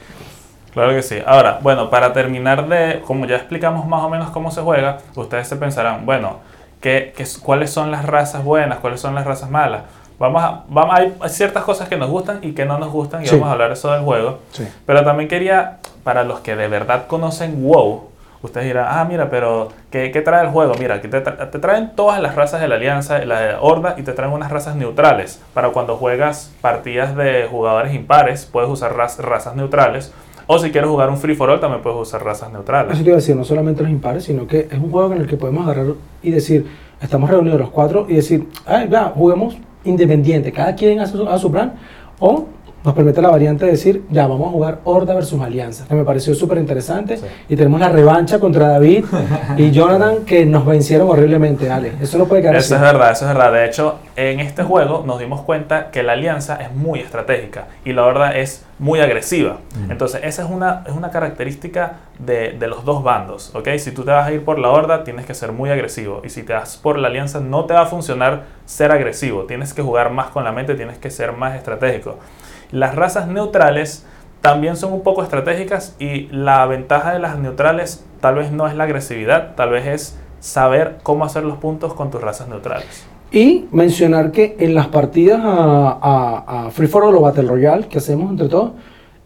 Claro 0.73 0.91
que 0.93 1.03
sí. 1.03 1.17
Ahora, 1.25 1.59
bueno, 1.61 1.89
para 1.89 2.11
terminar 2.11 2.67
de, 2.67 3.01
como 3.05 3.25
ya 3.25 3.35
explicamos 3.37 3.87
más 3.87 4.01
o 4.03 4.09
menos 4.09 4.29
cómo 4.31 4.51
se 4.51 4.61
juega, 4.61 4.97
ustedes 5.15 5.47
se 5.47 5.55
pensarán, 5.55 6.05
bueno, 6.05 6.39
¿qué, 6.81 7.13
qué, 7.15 7.25
¿cuáles 7.41 7.69
son 7.69 7.91
las 7.91 8.03
razas 8.03 8.43
buenas? 8.43 8.79
¿Cuáles 8.79 8.99
son 8.99 9.15
las 9.15 9.25
razas 9.25 9.49
malas? 9.49 9.83
Vamos 10.19 10.41
a, 10.43 10.63
vamos, 10.69 10.95
hay 10.97 11.13
ciertas 11.27 11.63
cosas 11.63 11.87
que 11.87 11.97
nos 11.97 12.09
gustan 12.09 12.39
y 12.41 12.53
que 12.53 12.65
no 12.65 12.77
nos 12.79 12.91
gustan 12.91 13.21
y 13.23 13.27
Sí. 13.27 13.35
vamos 13.35 13.49
a 13.49 13.51
hablar 13.53 13.71
eso 13.71 13.91
del 13.91 14.01
juego. 14.01 14.39
Sí. 14.51 14.67
Pero 14.85 15.03
también 15.03 15.29
quería, 15.29 15.77
para 16.03 16.23
los 16.23 16.39
que 16.39 16.55
de 16.55 16.67
verdad 16.67 17.07
conocen 17.07 17.63
WoW, 17.63 18.09
ustedes 18.41 18.67
dirán, 18.67 18.85
ah, 18.89 19.05
mira, 19.09 19.29
pero 19.29 19.69
¿qué, 19.89 20.11
qué 20.11 20.21
trae 20.21 20.43
el 20.45 20.51
juego? 20.51 20.73
Mira, 20.79 20.95
aquí 20.95 21.07
te, 21.07 21.23
tra- 21.23 21.49
te 21.49 21.59
traen 21.59 21.91
todas 21.95 22.21
las 22.21 22.35
razas 22.35 22.61
de 22.61 22.67
la 22.67 22.75
Alianza, 22.75 23.23
la 23.25 23.39
de 23.41 23.55
Horda, 23.59 23.95
y 23.97 24.03
te 24.03 24.13
traen 24.13 24.31
unas 24.33 24.51
razas 24.51 24.75
neutrales. 24.75 25.41
Para 25.53 25.69
cuando 25.69 25.95
juegas 25.97 26.53
partidas 26.61 27.15
de 27.15 27.47
jugadores 27.49 27.93
impares, 27.93 28.45
puedes 28.51 28.69
usar 28.69 28.95
raz- 28.95 29.19
razas 29.19 29.55
neutrales. 29.55 30.13
O 30.47 30.59
si 30.59 30.71
quieres 30.71 30.89
jugar 30.89 31.09
un 31.09 31.17
free 31.17 31.33
for 31.35 31.49
all, 31.49 31.59
también 31.59 31.81
puedes 31.81 31.97
usar 31.99 32.23
razas 32.23 32.51
neutrales. 32.51 32.93
Eso 32.93 33.03
te 33.03 33.09
iba 33.09 33.15
a 33.15 33.19
decir, 33.19 33.35
no 33.35 33.43
solamente 33.43 33.81
los 33.81 33.89
impares, 33.91 34.25
sino 34.25 34.45
que 34.45 34.67
es 34.71 34.77
un 34.77 34.91
juego 34.91 35.11
en 35.13 35.21
el 35.21 35.27
que 35.27 35.37
podemos 35.37 35.65
agarrar 35.65 35.93
y 36.21 36.29
decir, 36.29 36.67
estamos 37.01 37.29
reunidos 37.31 37.59
los 37.59 37.69
cuatro 37.71 38.05
y 38.07 38.13
decir, 38.15 38.47
ay, 38.67 38.87
ya, 38.89 39.05
juguemos 39.05 39.57
independiente, 39.85 40.51
cada 40.51 40.75
quien 40.75 40.99
hace 40.99 41.13
su, 41.13 41.27
hace 41.27 41.39
su 41.39 41.51
plan, 41.51 41.73
o 42.19 42.45
nos 42.85 42.93
permite 42.93 43.21
la 43.21 43.29
variante 43.29 43.65
de 43.65 43.71
decir, 43.71 44.03
ya, 44.11 44.27
vamos 44.27 44.47
a 44.47 44.51
jugar 44.51 44.79
Horda 44.83 45.13
versus 45.15 45.41
Alianza, 45.41 45.85
que 45.87 45.95
me 45.95 46.03
pareció 46.05 46.33
súper 46.35 46.59
interesante, 46.59 47.17
Sí. 47.17 47.25
y 47.49 47.55
tenemos 47.55 47.79
la 47.79 47.89
revancha 47.89 48.39
contra 48.39 48.69
David 48.69 49.05
y 49.57 49.71
Jonathan, 49.71 50.23
que 50.25 50.45
nos 50.45 50.65
vencieron 50.65 51.09
horriblemente, 51.09 51.69
Ale, 51.71 51.93
eso 51.99 52.17
no 52.17 52.25
puede 52.25 52.43
quedar 52.43 52.55
Eso 52.55 52.75
es 52.75 52.81
así. 52.81 52.91
verdad, 52.93 53.11
eso 53.11 53.25
es 53.27 53.33
verdad. 53.35 53.51
De 53.51 53.65
hecho, 53.65 53.95
en 54.15 54.39
este 54.39 54.63
juego 54.63 55.03
nos 55.05 55.19
dimos 55.19 55.41
cuenta 55.41 55.89
que 55.91 56.03
la 56.03 56.13
alianza 56.13 56.55
es 56.61 56.71
muy 56.73 56.99
estratégica 56.99 57.65
y 57.83 57.91
la 57.93 58.05
horda 58.05 58.35
es 58.37 58.63
muy 58.77 58.99
agresiva. 58.99 59.57
Entonces, 59.89 60.21
esa 60.23 60.43
es 60.43 60.49
una, 60.49 60.83
es 60.85 60.93
una 60.93 61.09
característica 61.09 61.93
de, 62.19 62.51
de 62.59 62.67
los 62.67 62.83
dos 62.85 63.03
bandos, 63.03 63.51
¿ok? 63.55 63.69
Si 63.77 63.91
tú 63.91 64.03
te 64.03 64.11
vas 64.11 64.27
a 64.27 64.31
ir 64.33 64.43
por 64.43 64.59
la 64.59 64.69
horda, 64.69 65.03
tienes 65.03 65.25
que 65.25 65.33
ser 65.33 65.51
muy 65.53 65.69
agresivo. 65.69 66.21
Y 66.25 66.29
si 66.29 66.43
te 66.43 66.53
vas 66.53 66.77
por 66.77 66.97
la 66.99 67.07
alianza, 67.07 67.39
no 67.39 67.65
te 67.65 67.73
va 67.73 67.81
a 67.81 67.85
funcionar 67.85 68.43
ser 68.65 68.91
agresivo. 68.91 69.43
Tienes 69.45 69.73
que 69.73 69.81
jugar 69.81 70.11
más 70.11 70.27
con 70.27 70.43
la 70.43 70.51
mente, 70.51 70.75
tienes 70.75 70.97
que 70.97 71.09
ser 71.09 71.31
más 71.31 71.55
estratégico. 71.55 72.17
Las 72.71 72.95
razas 72.95 73.27
neutrales 73.27 74.05
también 74.41 74.75
son 74.75 74.93
un 74.93 75.01
poco 75.01 75.23
estratégicas 75.23 75.95
y 75.99 76.27
la 76.31 76.65
ventaja 76.65 77.13
de 77.13 77.19
las 77.19 77.37
neutrales 77.39 78.03
tal 78.21 78.35
vez 78.35 78.51
no 78.51 78.67
es 78.67 78.75
la 78.75 78.83
agresividad, 78.85 79.55
tal 79.55 79.71
vez 79.71 79.87
es 79.87 80.17
saber 80.39 80.97
cómo 81.03 81.25
hacer 81.25 81.43
los 81.43 81.57
puntos 81.57 81.93
con 81.93 82.11
tus 82.11 82.21
razas 82.21 82.47
neutrales. 82.47 83.05
Y 83.31 83.65
mencionar 83.71 84.31
que 84.31 84.55
en 84.59 84.75
las 84.75 84.87
partidas 84.87 85.41
a, 85.43 85.97
a- 86.01 86.65
a 86.67 86.71
Free 86.71 86.87
for 86.87 87.03
All 87.03 87.15
o 87.15 87.21
Battle 87.21 87.43
Royale 87.47 87.87
que 87.87 87.97
hacemos 87.97 88.29
entre 88.29 88.47
todos, 88.47 88.71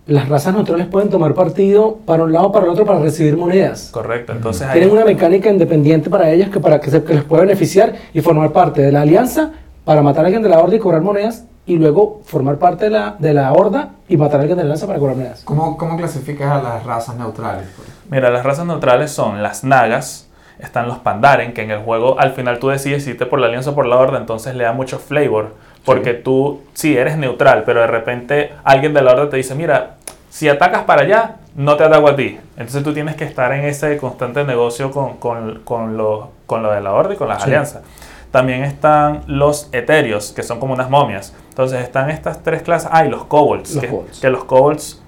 las 0.08 0.27
razas 0.29 0.55
neutrales 0.55 0.88
pueden 0.88 1.10
tomar 1.10 1.34
partido 1.36 1.98
para 2.05 2.24
un 2.24 2.31
lado 2.34 2.48
o 2.48 2.51
para 2.51 2.65
el 2.65 2.72
otro 2.72 2.86
para 2.86 3.00
recibir 3.00 3.36
monedas. 3.38 3.89
Correcto, 3.91 4.31
entonces 4.31 4.65
ahí- 4.65 4.74
Tienen 4.79 4.91
una 4.91 5.05
mecánica 5.05 5.50
independiente 5.51 6.10
para 6.10 6.31
ellas 6.31 6.50
que, 6.50 6.60
para 6.60 6.79
que, 6.79 6.89
se- 6.89 7.03
que 7.03 7.13
les 7.13 7.24
pueda 7.25 7.41
beneficiar 7.43 7.93
y 8.13 8.22
formar 8.22 8.51
parte 8.51 8.81
de 8.81 8.91
la 8.91 9.01
alianza 9.01 9.51
para 9.86 10.01
matar 10.01 10.24
a 10.24 10.27
alguien 10.27 10.41
de 10.41 10.50
la 10.50 10.60
horda 10.60 10.75
y 10.77 10.79
cobrar 10.79 11.01
monedas 11.01 11.46
y 11.69 11.77
luego 11.77 12.21
formar 12.25 12.57
parte 12.57 12.85
de 12.85 12.91
la, 12.91 13.15
de 13.19 13.31
la 13.33 13.53
horda 13.53 13.89
y 14.07 14.17
matar 14.17 14.39
a 14.39 14.41
alguien 14.41 14.57
de 14.57 14.63
la 14.63 14.69
alianza 14.69 14.88
para 14.88 14.97
cobrar 14.97 15.15
monedas. 15.15 15.41
¿Cómo, 15.45 15.77
¿Cómo 15.77 15.97
clasificas 15.97 16.51
a 16.51 16.61
las 16.63 16.83
razas 16.83 17.15
neutrales? 17.15 17.67
Mira, 18.09 18.31
las 18.31 18.43
razas 18.43 18.65
neutrales 18.65 19.11
son 19.11 19.43
las 19.43 19.63
nagas, 19.63 20.27
están 20.57 20.88
los 20.88 20.97
pandaren, 20.97 21.53
que 21.53 21.61
en 21.61 21.69
el 21.69 21.79
juego 21.79 22.19
al 22.19 22.31
final 22.31 22.57
tú 22.57 22.69
decides 22.69 23.03
si 23.03 23.11
irte 23.11 23.27
por 23.27 23.39
la 23.39 23.45
alianza 23.47 23.69
o 23.69 23.75
por 23.75 23.85
la 23.85 23.97
horda, 23.97 24.17
entonces 24.17 24.55
le 24.55 24.63
da 24.63 24.73
mucho 24.73 24.97
flavor, 24.97 25.53
porque 25.85 26.15
tú 26.15 26.61
sí 26.73 26.97
eres 26.97 27.17
neutral, 27.17 27.63
pero 27.65 27.81
de 27.81 27.88
repente 27.88 28.51
alguien 28.63 28.93
de 28.95 29.01
la 29.03 29.11
horda 29.11 29.29
te 29.29 29.38
dice, 29.38 29.53
mira, 29.53 29.97
si 30.31 30.49
atacas 30.49 30.83
para 30.85 31.03
allá, 31.03 31.35
no 31.55 31.75
te 31.77 31.83
ataco 31.83 32.07
a 32.09 32.15
ti. 32.15 32.39
Entonces 32.57 32.83
tú 32.83 32.93
tienes 32.93 33.15
que 33.15 33.25
estar 33.25 33.51
en 33.51 33.65
ese 33.65 33.97
constante 33.97 34.43
negocio 34.43 34.89
con, 34.91 35.17
con, 35.17 35.59
con 35.63 35.97
lo, 35.97 36.31
con 36.47 36.63
lo 36.63 36.71
de 36.71 36.81
la 36.81 36.93
horda 36.93 37.13
y 37.13 37.17
con 37.17 37.27
las 37.27 37.43
Sí. 37.43 37.49
alianzas. 37.49 37.83
También 38.31 38.63
están 38.63 39.23
los 39.25 39.69
etéreos, 39.71 40.31
que 40.33 40.43
son 40.43 40.59
como 40.59 40.73
unas 40.73 40.88
momias. 40.91 41.33
Entonces 41.59 41.81
están 41.81 42.09
estas 42.09 42.41
tres 42.41 42.61
clases. 42.61 42.89
Ah, 42.89 43.05
y 43.05 43.09
los 43.09 43.25
kobolds. 43.25 43.75
Los 43.75 43.83
que, 43.83 43.89
kobolds. 43.89 44.19
que 44.21 44.29
los 44.29 44.45
kobolds 44.45 45.01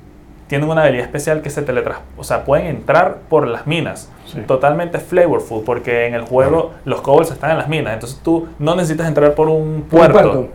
tienen 0.48 0.70
una 0.70 0.82
habilidad 0.82 1.06
especial 1.06 1.42
que 1.42 1.50
se 1.50 1.62
teletras... 1.62 2.00
O 2.18 2.26
sea, 2.26 2.44
pueden 2.44 2.66
entrar 2.66 3.20
por 3.30 3.48
las 3.48 3.68
minas. 3.68 4.10
Sí. 4.26 4.42
Totalmente 4.46 5.00
flavorful, 5.00 5.64
porque 5.64 6.08
en 6.08 6.14
el 6.14 6.24
juego 6.24 6.72
los 6.84 7.00
kobolds 7.00 7.32
están 7.32 7.52
en 7.52 7.58
las 7.58 7.70
minas. 7.70 7.94
Entonces 7.94 8.20
tú 8.22 8.50
no 8.60 8.76
necesitas 8.76 9.08
entrar 9.08 9.34
por 9.34 9.48
un 9.48 9.86
puerto. 9.90 10.12
puerto. 10.12 10.48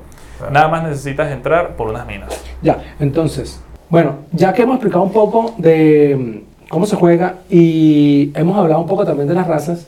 Nada 0.52 0.68
más 0.68 0.82
necesitas 0.82 1.32
entrar 1.32 1.76
por 1.76 1.88
unas 1.88 2.06
minas. 2.06 2.38
Ya, 2.60 2.78
entonces, 3.00 3.62
bueno, 3.88 4.16
ya 4.32 4.52
que 4.52 4.64
hemos 4.64 4.74
explicado 4.74 5.02
un 5.02 5.12
poco 5.12 5.54
de 5.56 6.42
mm, 6.44 6.68
cómo 6.68 6.84
se 6.84 6.96
juega 6.96 7.36
y 7.48 8.32
hemos 8.34 8.58
hablado 8.58 8.82
un 8.82 8.86
poco 8.86 9.06
también 9.06 9.28
de 9.28 9.34
las 9.34 9.46
razas, 9.46 9.86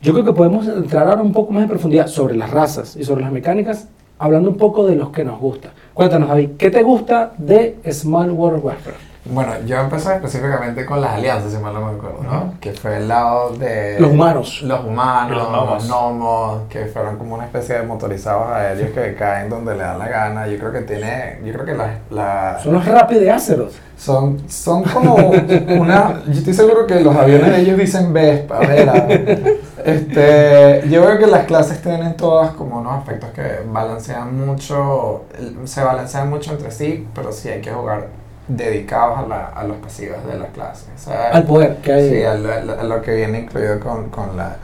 yo 0.00 0.12
creo 0.12 0.24
que 0.24 0.32
podemos 0.32 0.68
entrar 0.68 1.08
ahora 1.08 1.22
un 1.22 1.32
poco 1.32 1.52
más 1.52 1.64
en 1.64 1.68
profundidad 1.68 2.06
sobre 2.06 2.36
las 2.36 2.48
razas 2.52 2.94
y 2.94 3.02
sobre 3.02 3.22
las 3.22 3.32
mecánicas, 3.32 3.88
hablando 4.18 4.50
un 4.50 4.56
poco 4.56 4.86
de 4.86 4.96
los 4.96 5.10
que 5.10 5.24
nos 5.24 5.38
gusta. 5.40 5.70
Cuéntanos, 5.94 6.28
David, 6.28 6.50
¿qué 6.58 6.70
te 6.70 6.82
gusta 6.82 7.32
de 7.38 7.78
Small 7.90 8.30
World 8.30 8.64
Warfare? 8.64 9.08
Bueno, 9.30 9.52
yo 9.66 9.76
empecé 9.78 10.14
específicamente 10.14 10.86
con 10.86 11.02
las 11.02 11.10
alianzas, 11.16 11.52
si 11.52 11.58
mal 11.58 11.74
no 11.74 11.84
me 11.84 11.92
acuerdo, 11.98 12.20
¿no? 12.22 12.54
Que 12.60 12.72
fue 12.72 12.96
el 12.96 13.08
lado 13.08 13.50
de... 13.58 13.96
Los 14.00 14.10
humanos. 14.12 14.62
Los 14.62 14.82
humanos, 14.86 15.36
los 15.36 15.42
los 15.42 15.52
gnomos. 15.52 15.86
gnomos. 15.88 16.60
que 16.70 16.86
fueron 16.86 17.18
como 17.18 17.34
una 17.34 17.44
especie 17.44 17.74
de 17.74 17.82
motorizados 17.82 18.48
aéreos 18.50 18.90
que 18.92 19.14
caen 19.16 19.50
donde 19.50 19.74
le 19.74 19.82
dan 19.82 19.98
la 19.98 20.08
gana. 20.08 20.46
Yo 20.46 20.58
creo 20.58 20.72
que 20.72 20.80
tiene... 20.80 21.40
Yo 21.44 21.52
creo 21.52 21.66
que 21.66 21.74
la... 21.74 21.98
la- 22.10 22.58
Son 22.62 22.72
los 22.72 22.86
Rapid 22.86 23.18
de 23.18 23.30
Azeroth. 23.30 23.72
son, 23.98 24.48
son 24.48 24.84
como 24.84 25.16
una... 25.16 26.22
Yo 26.26 26.32
estoy 26.32 26.54
seguro 26.54 26.86
que 26.86 26.98
los 27.00 27.14
aviones 27.14 27.50
de 27.50 27.60
ellos 27.60 27.76
dicen 27.76 28.12
Vespa, 28.14 28.60
Vera. 28.60 29.06
Este, 29.84 30.82
yo 30.88 31.06
veo 31.06 31.18
que 31.18 31.26
las 31.26 31.44
clases 31.46 31.80
tienen 31.82 32.16
todas 32.16 32.52
como 32.52 32.78
unos 32.78 32.98
aspectos 32.98 33.30
que 33.30 33.60
balancean 33.66 34.36
mucho, 34.46 35.24
se 35.64 35.82
balancean 35.82 36.28
mucho 36.30 36.52
entre 36.52 36.70
sí, 36.70 37.06
pero 37.14 37.32
sí 37.32 37.48
hay 37.48 37.60
que 37.60 37.70
jugar 37.72 38.08
dedicados 38.48 39.18
a, 39.18 39.22
la, 39.26 39.46
a 39.48 39.64
los 39.64 39.76
pasivos 39.78 40.24
de 40.26 40.38
las 40.38 40.48
clases. 40.50 40.86
O 40.96 40.98
sea, 40.98 41.30
Al 41.30 41.44
poder 41.44 41.76
que 41.76 41.92
hay. 41.92 42.10
Sí, 42.10 42.22
a 42.24 42.34
lo, 42.34 42.52
a 42.52 42.60
lo- 42.60 42.80
a 42.80 42.82
lo 42.84 43.02
que 43.02 43.14
viene 43.14 43.40
incluido 43.40 43.78
con, 43.80 44.08
con 44.10 44.36
la, 44.36 44.56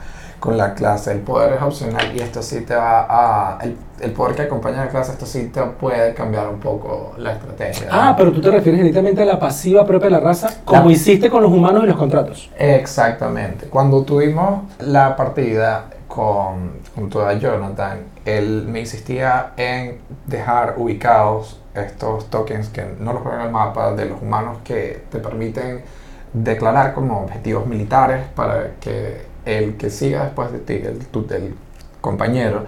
con 0.45 0.57
la 0.57 0.73
clase. 0.75 1.11
El 1.11 1.19
poder 1.21 1.53
es 1.53 1.61
opcional 1.61 2.15
y 2.15 2.19
esto 2.19 2.41
sí 2.41 2.61
te 2.61 2.75
va 2.75 3.05
a... 3.09 3.59
El, 3.63 3.75
el 3.99 4.11
poder 4.11 4.35
que 4.35 4.41
acompaña 4.43 4.81
a 4.83 4.85
la 4.85 4.91
clase, 4.91 5.13
esto 5.13 5.25
sí 5.25 5.47
te 5.47 5.61
puede 5.63 6.13
cambiar 6.13 6.47
un 6.49 6.59
poco 6.59 7.13
la 7.17 7.31
estrategia. 7.33 7.87
Ah, 7.91 8.13
pero 8.17 8.31
tú 8.31 8.41
te 8.41 8.51
refieres 8.51 8.79
directamente 8.81 9.21
a 9.23 9.25
la 9.25 9.39
pasiva 9.39 9.85
propia 9.85 10.05
de 10.07 10.11
la 10.11 10.19
raza, 10.19 10.49
como 10.65 10.85
La- 10.85 10.91
hiciste 10.91 11.29
con 11.29 11.41
los 11.41 11.51
humanos 11.51 11.83
y 11.83 11.87
los 11.87 11.97
contratos. 11.97 12.49
Exactamente. 12.57 13.67
Cuando 13.67 14.03
tuvimos 14.03 14.63
la 14.79 15.15
partida 15.15 15.85
con, 16.07 16.73
junto 16.93 17.25
a 17.25 17.33
Jonathan, 17.33 17.99
él 18.25 18.65
me 18.67 18.81
insistía 18.81 19.51
en 19.57 19.97
dejar 20.27 20.75
ubicados 20.77 21.59
estos 21.73 22.29
tokens 22.29 22.69
que 22.69 22.85
no 22.99 23.13
los 23.13 23.21
juegan 23.21 23.41
en 23.41 23.45
el 23.47 23.51
mapa 23.51 23.91
de 23.93 24.05
los 24.05 24.21
humanos 24.21 24.57
que 24.63 25.03
te 25.11 25.19
permiten 25.19 25.81
declarar 26.33 26.93
como 26.93 27.21
objetivos 27.23 27.65
militares 27.65 28.25
para 28.35 28.71
que 28.81 29.25
el 29.45 29.75
que 29.77 29.89
siga 29.89 30.23
después 30.25 30.51
de 30.51 30.59
ti, 30.59 30.73
el, 30.73 30.99
tu- 31.07 31.27
el 31.31 31.55
compañero, 32.01 32.65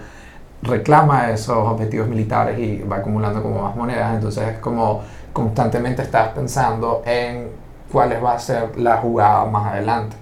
reclama 0.62 1.29
esos 1.31 1.57
objetivos 1.57 2.07
militares 2.07 2.57
y 2.60 2.79
va 2.84 2.98
acumulando 2.98 3.41
como 3.43 3.62
más 3.63 3.75
monedas. 3.75 4.15
Entonces 4.15 4.48
es 4.48 4.57
como 4.60 5.01
constantemente 5.34 6.01
estás 6.01 6.29
pensando 6.29 7.03
en 7.05 7.50
cuál 7.91 8.24
va 8.24 8.34
a 8.34 8.39
ser 8.39 8.77
la 8.77 8.98
jugada 8.98 9.46
más 9.46 9.74
adelante. 9.74 10.15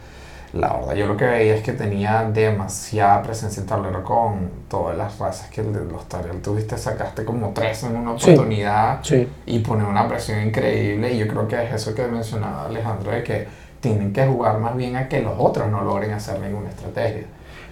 La 0.53 0.71
verdad, 0.73 0.93
yo 0.95 1.07
lo 1.07 1.17
que 1.17 1.25
veía 1.25 1.55
es 1.55 1.61
que 1.63 1.73
tenía 1.73 2.23
demasiada 2.31 3.21
presencia 3.21 3.59
en 3.59 3.67
tablero 3.67 4.03
con 4.05 4.49
todas 4.69 4.95
las 4.97 5.19
razas 5.19 5.49
que 5.49 5.61
de 5.61 5.83
los 5.83 6.07
Tariel 6.07 6.41
tuviste, 6.41 6.77
sacaste 6.77 7.25
como 7.25 7.49
tres 7.49 7.83
en 7.83 7.97
una 7.97 8.11
oportunidad 8.11 8.99
Sí. 9.03 9.27
y 9.45 9.59
pone 9.59 9.83
una 9.83 10.07
presión 10.07 10.41
increíble 10.41 11.11
y 11.13 11.17
yo 11.17 11.27
creo 11.27 11.45
que 11.47 11.61
es 11.61 11.73
eso 11.73 11.93
que 11.93 12.07
mencionaba 12.07 12.67
Alejandro 12.67 13.11
de 13.11 13.23
que 13.23 13.47
tienen 13.85 14.11
que 14.13 14.25
jugar 14.25 14.59
más 14.59 14.75
bien 14.75 14.95
a 14.95 15.07
que 15.07 15.21
los 15.21 15.33
otros 15.37 15.69
no 15.69 15.83
logren 15.83 16.11
hacer 16.11 16.39
ninguna 16.39 16.69
estrategia. 16.69 17.25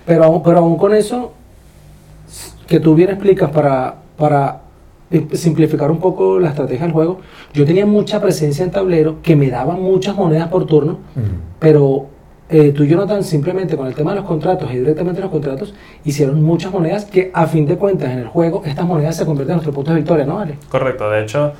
Pero, 0.05 0.23
aún- 0.25 0.43
pero 0.43 0.59
aún 0.59 0.77
con 0.77 0.93
eso, 0.93 1.33
que 2.67 2.79
tú 2.79 2.93
bien 2.93 3.09
explicas 3.09 3.49
para, 3.49 3.95
para 4.17 4.61
simplificar 5.33 5.89
un 5.91 5.99
poco 5.99 6.39
la 6.39 6.49
estrategia 6.49 6.83
del 6.85 6.91
juego, 6.93 7.19
yo 7.53 7.65
tenía 7.65 7.85
mucha 7.85 8.21
presencia 8.21 8.63
en 8.63 8.71
tablero 8.71 9.21
que 9.23 9.35
me 9.35 9.49
daban 9.49 9.81
muchas 9.81 10.15
monedas 10.15 10.47
por 10.49 10.65
turno, 10.65 10.99
pero 11.59 12.07
eh, 12.49 12.71
tú 12.71 12.83
y 12.83 12.87
Jonathan 12.89 13.23
simplemente 13.23 13.75
con 13.75 13.87
el 13.87 13.95
tema 13.95 14.11
de 14.11 14.17
los 14.17 14.25
contratos 14.25 14.71
y 14.71 14.77
directamente 14.77 15.19
los 15.21 15.31
contratos 15.31 15.73
hicieron 16.03 16.41
muchas 16.43 16.71
monedas 16.71 17.05
que 17.05 17.31
a 17.33 17.47
fin 17.47 17.65
de 17.65 17.77
cuentas 17.77 18.11
en 18.11 18.19
el 18.19 18.27
juego 18.27 18.61
estas 18.65 18.85
monedas 18.85 19.15
se 19.15 19.25
convierten 19.25 19.53
en 19.53 19.57
nuestros 19.57 19.73
puntos 19.75 19.93
de 19.95 19.99
victoria, 20.01 20.25
¿no, 20.25 20.39
Ale? 20.39 20.57
Correcto, 20.69 21.09
de 21.09 21.23
hecho, 21.23 21.53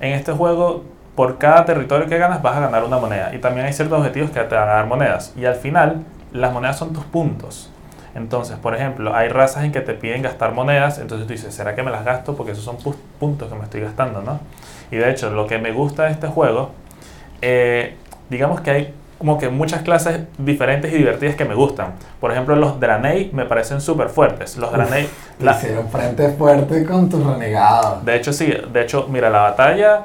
en 0.00 0.12
este 0.12 0.32
juego, 0.32 0.82
por 1.16 1.38
cada 1.38 1.64
territorio 1.64 2.06
que 2.06 2.18
ganas 2.18 2.40
vas 2.42 2.56
a 2.56 2.60
ganar 2.60 2.84
una 2.84 2.98
moneda. 2.98 3.34
Y 3.34 3.38
también 3.38 3.66
hay 3.66 3.72
ciertos 3.72 3.98
objetivos 3.98 4.30
que 4.30 4.40
te 4.40 4.54
van 4.54 4.68
a 4.68 4.72
dar 4.74 4.86
monedas. 4.86 5.32
Y 5.36 5.44
al 5.46 5.54
final, 5.56 6.04
las 6.32 6.52
monedas 6.52 6.78
son 6.78 6.92
tus 6.92 7.04
puntos. 7.04 7.72
Entonces, 8.14 8.56
por 8.56 8.74
ejemplo, 8.74 9.14
hay 9.14 9.28
razas 9.28 9.64
en 9.64 9.72
que 9.72 9.80
te 9.80 9.92
piden 9.94 10.22
gastar 10.22 10.52
monedas, 10.52 10.98
entonces 10.98 11.26
tú 11.26 11.32
dices, 11.34 11.54
¿será 11.54 11.74
que 11.74 11.82
me 11.82 11.90
las 11.90 12.04
gasto? 12.04 12.34
Porque 12.34 12.52
esos 12.52 12.64
son 12.64 12.78
pu- 12.78 12.94
puntos 13.18 13.50
que 13.50 13.54
me 13.58 13.64
estoy 13.64 13.80
gastando, 13.82 14.22
¿no? 14.22 14.40
Y 14.90 14.96
de 14.96 15.10
hecho, 15.10 15.30
lo 15.30 15.46
que 15.46 15.58
me 15.58 15.72
gusta 15.72 16.04
de 16.04 16.12
este 16.12 16.26
juego, 16.26 16.70
eh, 17.42 17.96
digamos 18.30 18.60
que 18.60 18.70
hay 18.70 18.94
como 19.18 19.38
que 19.38 19.48
muchas 19.48 19.80
clases 19.82 20.20
diferentes 20.36 20.92
y 20.92 20.96
divertidas 20.96 21.36
que 21.36 21.44
me 21.46 21.54
gustan. 21.54 21.92
Por 22.20 22.30
ejemplo, 22.32 22.54
los 22.56 22.78
Draenei 22.78 23.30
me 23.32 23.46
parecen 23.46 23.80
súper 23.80 24.08
fuertes. 24.10 24.56
Los 24.58 24.70
Draenei... 24.72 25.08
la- 25.40 25.52
Hicieron 25.52 25.88
frente 25.88 26.28
fuerte 26.30 26.84
con 26.84 27.08
tus 27.08 27.24
renegados. 27.24 28.04
de 28.04 28.14
hecho, 28.16 28.32
sí. 28.32 28.52
De 28.72 28.82
hecho, 28.82 29.06
mira, 29.10 29.30
la 29.30 29.40
batalla 29.42 30.04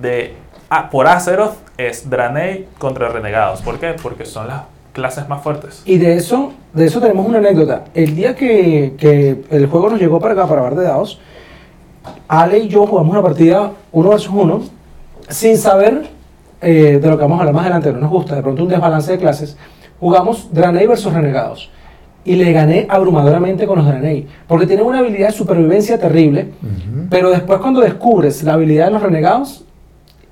de 0.00 0.34
ah, 0.70 0.90
por 0.90 1.06
Azeroth 1.06 1.56
es 1.76 2.08
Draenei 2.08 2.68
contra 2.78 3.08
Renegados. 3.08 3.62
¿Por 3.62 3.78
qué? 3.78 3.94
Porque 4.00 4.24
son 4.24 4.48
las 4.48 4.62
clases 4.92 5.28
más 5.28 5.42
fuertes. 5.42 5.82
Y 5.84 5.98
de 5.98 6.16
eso, 6.16 6.52
de 6.72 6.86
eso 6.86 7.00
tenemos 7.00 7.26
una 7.26 7.38
anécdota. 7.38 7.84
El 7.94 8.16
día 8.16 8.34
que, 8.34 8.94
que 8.98 9.44
el 9.50 9.66
juego 9.66 9.90
nos 9.90 10.00
llegó 10.00 10.20
para 10.20 10.32
acá, 10.32 10.46
para 10.46 10.62
Bar 10.62 10.74
de 10.74 10.84
Dados, 10.84 11.20
Ale 12.28 12.58
y 12.58 12.68
yo 12.68 12.86
jugamos 12.86 13.12
una 13.12 13.22
partida 13.22 13.72
uno 13.92 14.10
versus 14.10 14.32
uno, 14.32 14.62
sin 15.28 15.58
saber 15.58 16.06
eh, 16.62 16.98
de 17.00 17.08
lo 17.08 17.16
que 17.16 17.22
vamos 17.22 17.38
a 17.38 17.40
hablar 17.40 17.54
más 17.54 17.64
adelante, 17.64 17.92
no 17.92 17.98
nos 17.98 18.10
gusta, 18.10 18.34
de 18.34 18.42
pronto 18.42 18.62
un 18.62 18.68
desbalance 18.68 19.12
de 19.12 19.18
clases. 19.18 19.56
Jugamos 20.00 20.52
Draenei 20.52 20.86
versus 20.86 21.12
Renegados. 21.12 21.70
Y 22.24 22.34
le 22.34 22.52
gané 22.52 22.86
abrumadoramente 22.88 23.66
con 23.66 23.78
los 23.78 23.86
Draenei. 23.86 24.26
Porque 24.48 24.66
tienen 24.66 24.84
una 24.84 24.98
habilidad 24.98 25.28
de 25.28 25.34
supervivencia 25.34 25.98
terrible. 25.98 26.52
Pero 27.08 27.30
después, 27.30 27.60
cuando 27.60 27.80
descubres 27.80 28.42
la 28.42 28.54
habilidad 28.54 28.86
de 28.86 28.92
los 28.92 29.02
Renegados 29.02 29.65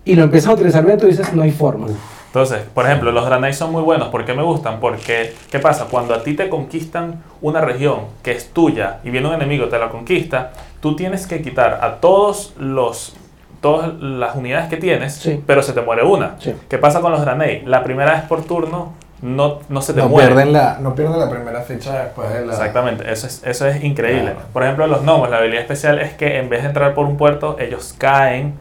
y 0.05 0.15
lo 0.17 0.23
empiezas 0.25 0.51
a 0.51 0.55
utilizar 0.55 0.85
bien, 0.85 0.99
tú 0.99 1.07
dices, 1.07 1.33
no 1.33 1.43
hay 1.43 1.51
forma. 1.53 1.87
Entonces, 2.27 2.63
por 2.75 2.85
ejemplo, 2.85 3.13
los 3.13 3.25
Draenei 3.27 3.53
son 3.55 3.71
muy 3.71 3.83
buenos. 3.83 4.09
¿Por 4.09 4.25
qué 4.25 4.35
me 4.35 4.43
gustan? 4.43 4.81
Porque, 4.81 5.35
¿qué 5.53 5.61
pasa? 5.61 5.87
Cuando 5.89 6.15
a 6.15 6.23
ti 6.25 6.35
te 6.35 6.49
conquistan 6.49 7.23
una 7.41 7.61
región 7.61 8.01
que 8.23 8.33
es 8.33 8.51
tuya 8.51 8.99
y 9.05 9.11
viene 9.11 9.29
un 9.29 9.35
enemigo 9.35 9.67
te 9.69 9.79
la 9.79 9.89
conquista, 9.89 10.51
tú 10.81 10.97
tienes 10.97 11.27
que 11.29 11.43
quitar 11.43 11.79
a 11.83 11.97
todos 12.01 12.55
los 12.59 13.17
todas 13.61 13.95
las 13.99 14.37
unidades 14.37 14.69
que 14.69 14.77
tienes, 14.77 15.15
Sí. 15.15 15.43
pero 15.47 15.63
se 15.63 15.73
te 15.73 15.81
muere 15.81 16.03
una. 16.05 16.35
Sí. 16.39 16.55
¿Qué 16.69 16.77
pasa 16.77 17.01
con 17.01 17.13
los 17.13 17.23
Draenei? 17.23 17.63
La 17.65 17.83
primera 17.83 18.13
vez 18.13 18.23
por 18.25 18.43
turno 18.43 18.93
no, 19.23 19.61
no 19.71 19.81
se 19.81 19.95
te 19.95 20.01
No 20.03 20.09
muere. 20.11 20.27
pierden, 20.35 20.53
la, 20.53 20.79
no 20.81 20.95
pierden 20.95 21.19
la 21.19 21.31
primera 21.31 21.63
ficha 21.63 22.03
después 22.03 22.29
de 22.31 22.45
la... 22.45 22.53
Exactamente, 22.53 23.11
eso 23.11 23.27
es, 23.27 23.43
eso 23.43 23.67
es 23.67 23.83
increíble. 23.83 24.33
Claro. 24.33 24.47
Por 24.53 24.65
ejemplo, 24.65 24.87
los 24.87 25.03
gnomos, 25.03 25.31
la 25.31 25.39
habilidad 25.39 25.63
especial 25.63 25.99
es 25.99 26.13
que 26.13 26.37
en 26.41 26.51
vez 26.51 26.61
de 26.61 26.69
entrar 26.69 26.93
por 26.93 27.07
un 27.07 27.17
puerto, 27.17 27.57
ellos 27.59 27.95
caen 27.97 28.53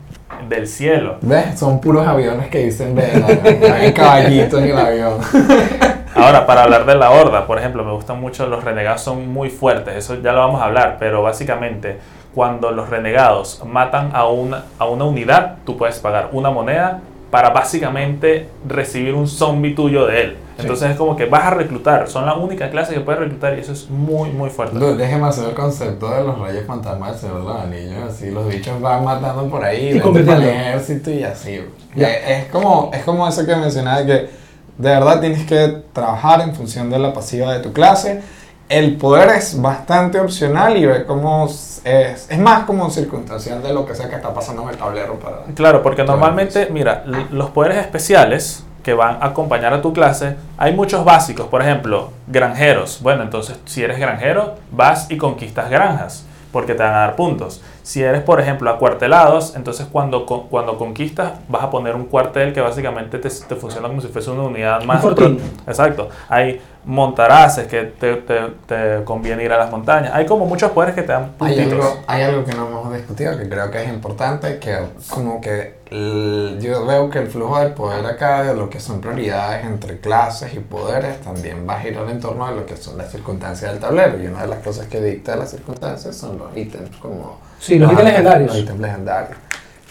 del 0.50 0.68
cielo. 0.68 1.18
¿Ves? 1.22 1.60
Son 1.60 1.80
puros 1.80 2.08
aviones 2.08 2.48
que 2.48 2.66
dicen 2.66 2.96
vela. 2.96 3.28
Hay 3.76 3.94
caballitos 3.94 4.62
en 4.62 4.70
el 4.70 4.78
avión. 4.78 5.20
Ahora, 6.16 6.46
para 6.46 6.64
hablar 6.64 6.86
de 6.86 6.96
la 6.96 7.10
horda, 7.10 7.48
por 7.48 7.58
ejemplo, 7.58 7.84
me 7.84 7.92
gustan 7.92 8.22
mucho, 8.22 8.46
los 8.48 8.64
renegados 8.64 9.02
son 9.02 9.28
muy 9.34 9.50
fuertes, 9.50 9.96
eso 9.96 10.22
ya 10.22 10.32
lo 10.32 10.40
vamos 10.40 10.62
a 10.62 10.66
hablar, 10.66 10.98
pero 11.00 11.24
básicamente 11.24 11.98
cuando 12.36 12.72
los 12.72 12.90
renegados 12.90 13.64
matan 13.66 14.12
a 14.14 14.28
una, 14.28 14.66
a 14.78 14.86
una 14.86 15.06
unidad, 15.06 15.58
tú 15.66 15.78
puedes 15.78 16.00
pagar 16.00 16.30
una 16.32 16.52
moneda 16.52 17.02
para 17.32 17.50
básicamente 17.50 18.48
recibir 18.68 19.16
un 19.16 19.28
zombie 19.28 19.74
tuyo 19.74 20.06
de 20.06 20.22
él. 20.22 20.38
Entonces 20.58 20.92
es 20.92 20.98
como 20.98 21.16
que 21.16 21.26
vas 21.26 21.46
a 21.46 21.50
reclutar, 21.52 22.08
son 22.08 22.26
la 22.26 22.36
única 22.36 22.70
clase 22.70 22.94
que 22.94 23.00
puedes 23.00 23.20
reclutar 23.20 23.58
y 23.58 23.62
eso 23.62 23.72
es 23.74 23.90
muy, 23.90 24.30
muy 24.30 24.50
fuerte. 24.50 24.78
Dude, 24.78 24.96
Déjeme 24.98 25.28
hacer 25.28 25.50
el 25.50 25.56
concepto 25.56 26.10
de 26.10 26.24
los 26.24 26.38
reyes 26.40 26.66
fantasmas 26.66 27.12
del 27.12 27.20
Señor 27.20 27.38
de 27.40 27.44
los 27.46 27.58
Anillos. 27.62 28.10
Así, 28.10 28.30
los 28.32 28.48
bichos 28.48 28.80
van 28.80 29.04
matando 29.04 29.48
por 29.50 29.64
ahí, 29.64 29.90
el 29.90 30.02
convirtiendo. 30.02 30.46
ejército 30.48 31.10
y 31.10 31.24
así. 31.24 31.60
Ya. 31.96 32.10
Eh, 32.10 32.40
Es, 32.42 32.46
como, 32.52 32.92
es 32.94 33.04
como 33.04 33.28
eso 33.28 33.46
que 33.46 33.56
mencionaba 33.56 34.02
de 34.02 34.06
que 34.06 34.30
de 34.78 34.90
verdad 34.90 35.20
tienes 35.22 35.46
que 35.46 35.84
trabajar 35.92 36.42
en 36.42 36.54
función 36.56 36.90
de 36.90 37.00
la 37.00 37.14
pasiva 37.14 37.54
de 37.54 37.60
tu 37.60 37.74
clase. 37.74 38.22
El 38.70 38.96
poder 38.98 39.30
es 39.30 39.62
bastante 39.62 40.20
opcional 40.20 40.78
y 40.78 40.86
ve 40.86 41.06
cómo 41.06 41.46
es, 41.48 41.82
es 41.84 42.40
más 42.40 42.64
como 42.64 42.90
circunstancial 42.90 43.62
de 43.62 43.74
lo 43.74 43.86
que 43.86 43.94
sea 43.94 44.10
que 44.10 44.16
está 44.16 44.34
pasando 44.34 44.64
en 44.64 44.70
el 44.70 44.78
tablero 44.78 45.20
para... 45.20 45.44
Claro, 45.54 45.84
porque 45.84 46.04
normalmente, 46.04 46.70
mira, 46.72 47.04
los 47.32 47.50
poderes 47.52 47.78
especiales 47.80 48.64
que 48.84 48.94
van 48.94 49.18
a 49.22 49.28
acompañar 49.28 49.74
a 49.74 49.82
tu 49.82 49.94
clase. 49.94 50.36
Hay 50.58 50.74
muchos 50.74 51.04
básicos, 51.06 51.48
por 51.48 51.62
ejemplo, 51.62 52.12
granjeros. 52.28 53.00
Bueno, 53.02 53.24
entonces 53.24 53.60
si 53.66 53.84
eres 53.84 53.98
granjero, 53.98 54.56
vas 54.72 55.10
y 55.10 55.18
conquistas 55.18 55.70
granjas 55.70 56.26
porque 56.54 56.76
te 56.76 56.84
van 56.84 56.94
a 56.94 57.00
dar 57.00 57.16
puntos. 57.16 57.62
Si 57.82 58.02
eres, 58.04 58.22
por 58.22 58.40
ejemplo, 58.40 58.70
acuartelados, 58.70 59.56
entonces 59.56 59.88
cuando, 59.92 60.26
cuando 60.26 60.78
conquistas 60.78 61.34
vas 61.50 61.64
a 61.64 61.72
poner 61.72 61.96
un 61.96 62.06
cuartel 62.06 62.54
que 62.54 62.62
básicamente 62.62 63.18
te, 63.18 63.28
te 63.30 63.56
funciona 63.56 63.88
como 63.88 64.00
si 64.00 64.08
fuese 64.08 64.30
una 64.30 64.44
unidad 64.44 64.84
más. 64.84 65.02
fortín. 65.02 65.40
Exacto. 65.68 66.10
Hay 66.30 66.62
montaraces 66.86 67.68
que 67.68 67.84
te, 67.84 68.16
te, 68.18 68.40
te 68.68 69.04
conviene 69.04 69.44
ir 69.44 69.52
a 69.52 69.58
las 69.58 69.72
montañas. 69.72 70.12
Hay 70.14 70.26
como 70.26 70.46
muchos 70.46 70.72
poderes 70.72 70.96
que 70.96 71.02
te 71.04 71.12
dan 71.14 71.32
Hay 71.40 71.56
algo, 71.60 72.02
hay 72.08 72.22
algo 72.24 72.46
que 72.46 72.54
no 72.54 72.68
hemos 72.68 72.94
discutido 72.94 73.38
que 73.38 73.48
creo 73.50 73.72
que 73.72 73.84
es 73.84 73.90
importante, 73.90 74.60
que 74.60 74.78
como 75.10 75.40
que 75.42 75.82
el- 75.90 76.58
yo 76.62 76.86
veo 76.86 77.10
que 77.10 77.20
el 77.20 77.28
flujo 77.28 77.60
del 77.60 77.74
poder 77.74 78.06
acá, 78.06 78.44
de 78.44 78.56
lo 78.56 78.70
que 78.70 78.80
son 78.80 79.00
prioridades 79.00 79.66
entre 79.66 80.00
clases 80.00 80.54
y 80.54 80.60
poderes, 80.60 81.22
también 81.22 81.66
va 81.68 81.76
a 81.76 81.80
girar 81.80 82.10
en 82.10 82.20
torno 82.20 82.46
a 82.46 82.52
lo 82.52 82.66
que 82.66 82.76
son 82.78 82.98
las 82.98 83.12
circunstancias 83.12 83.72
del 83.72 83.80
tablero. 83.80 84.22
Y 84.22 84.28
una 84.28 84.42
de 84.42 84.48
las 84.48 84.60
cosas 84.60 84.88
que 84.88 85.00
dicta 85.02 85.36
las 85.36 85.52
circunstancias 85.52 86.16
son 86.16 86.38
los 86.38 86.56
ítems 86.58 86.96
como... 86.98 87.40
Sí, 87.60 87.80
los 87.80 87.92
ítems 87.92 88.10
legendarios. 88.10 88.48
Los 88.50 88.58
ítems 88.60 88.80
legendarios, 88.82 89.38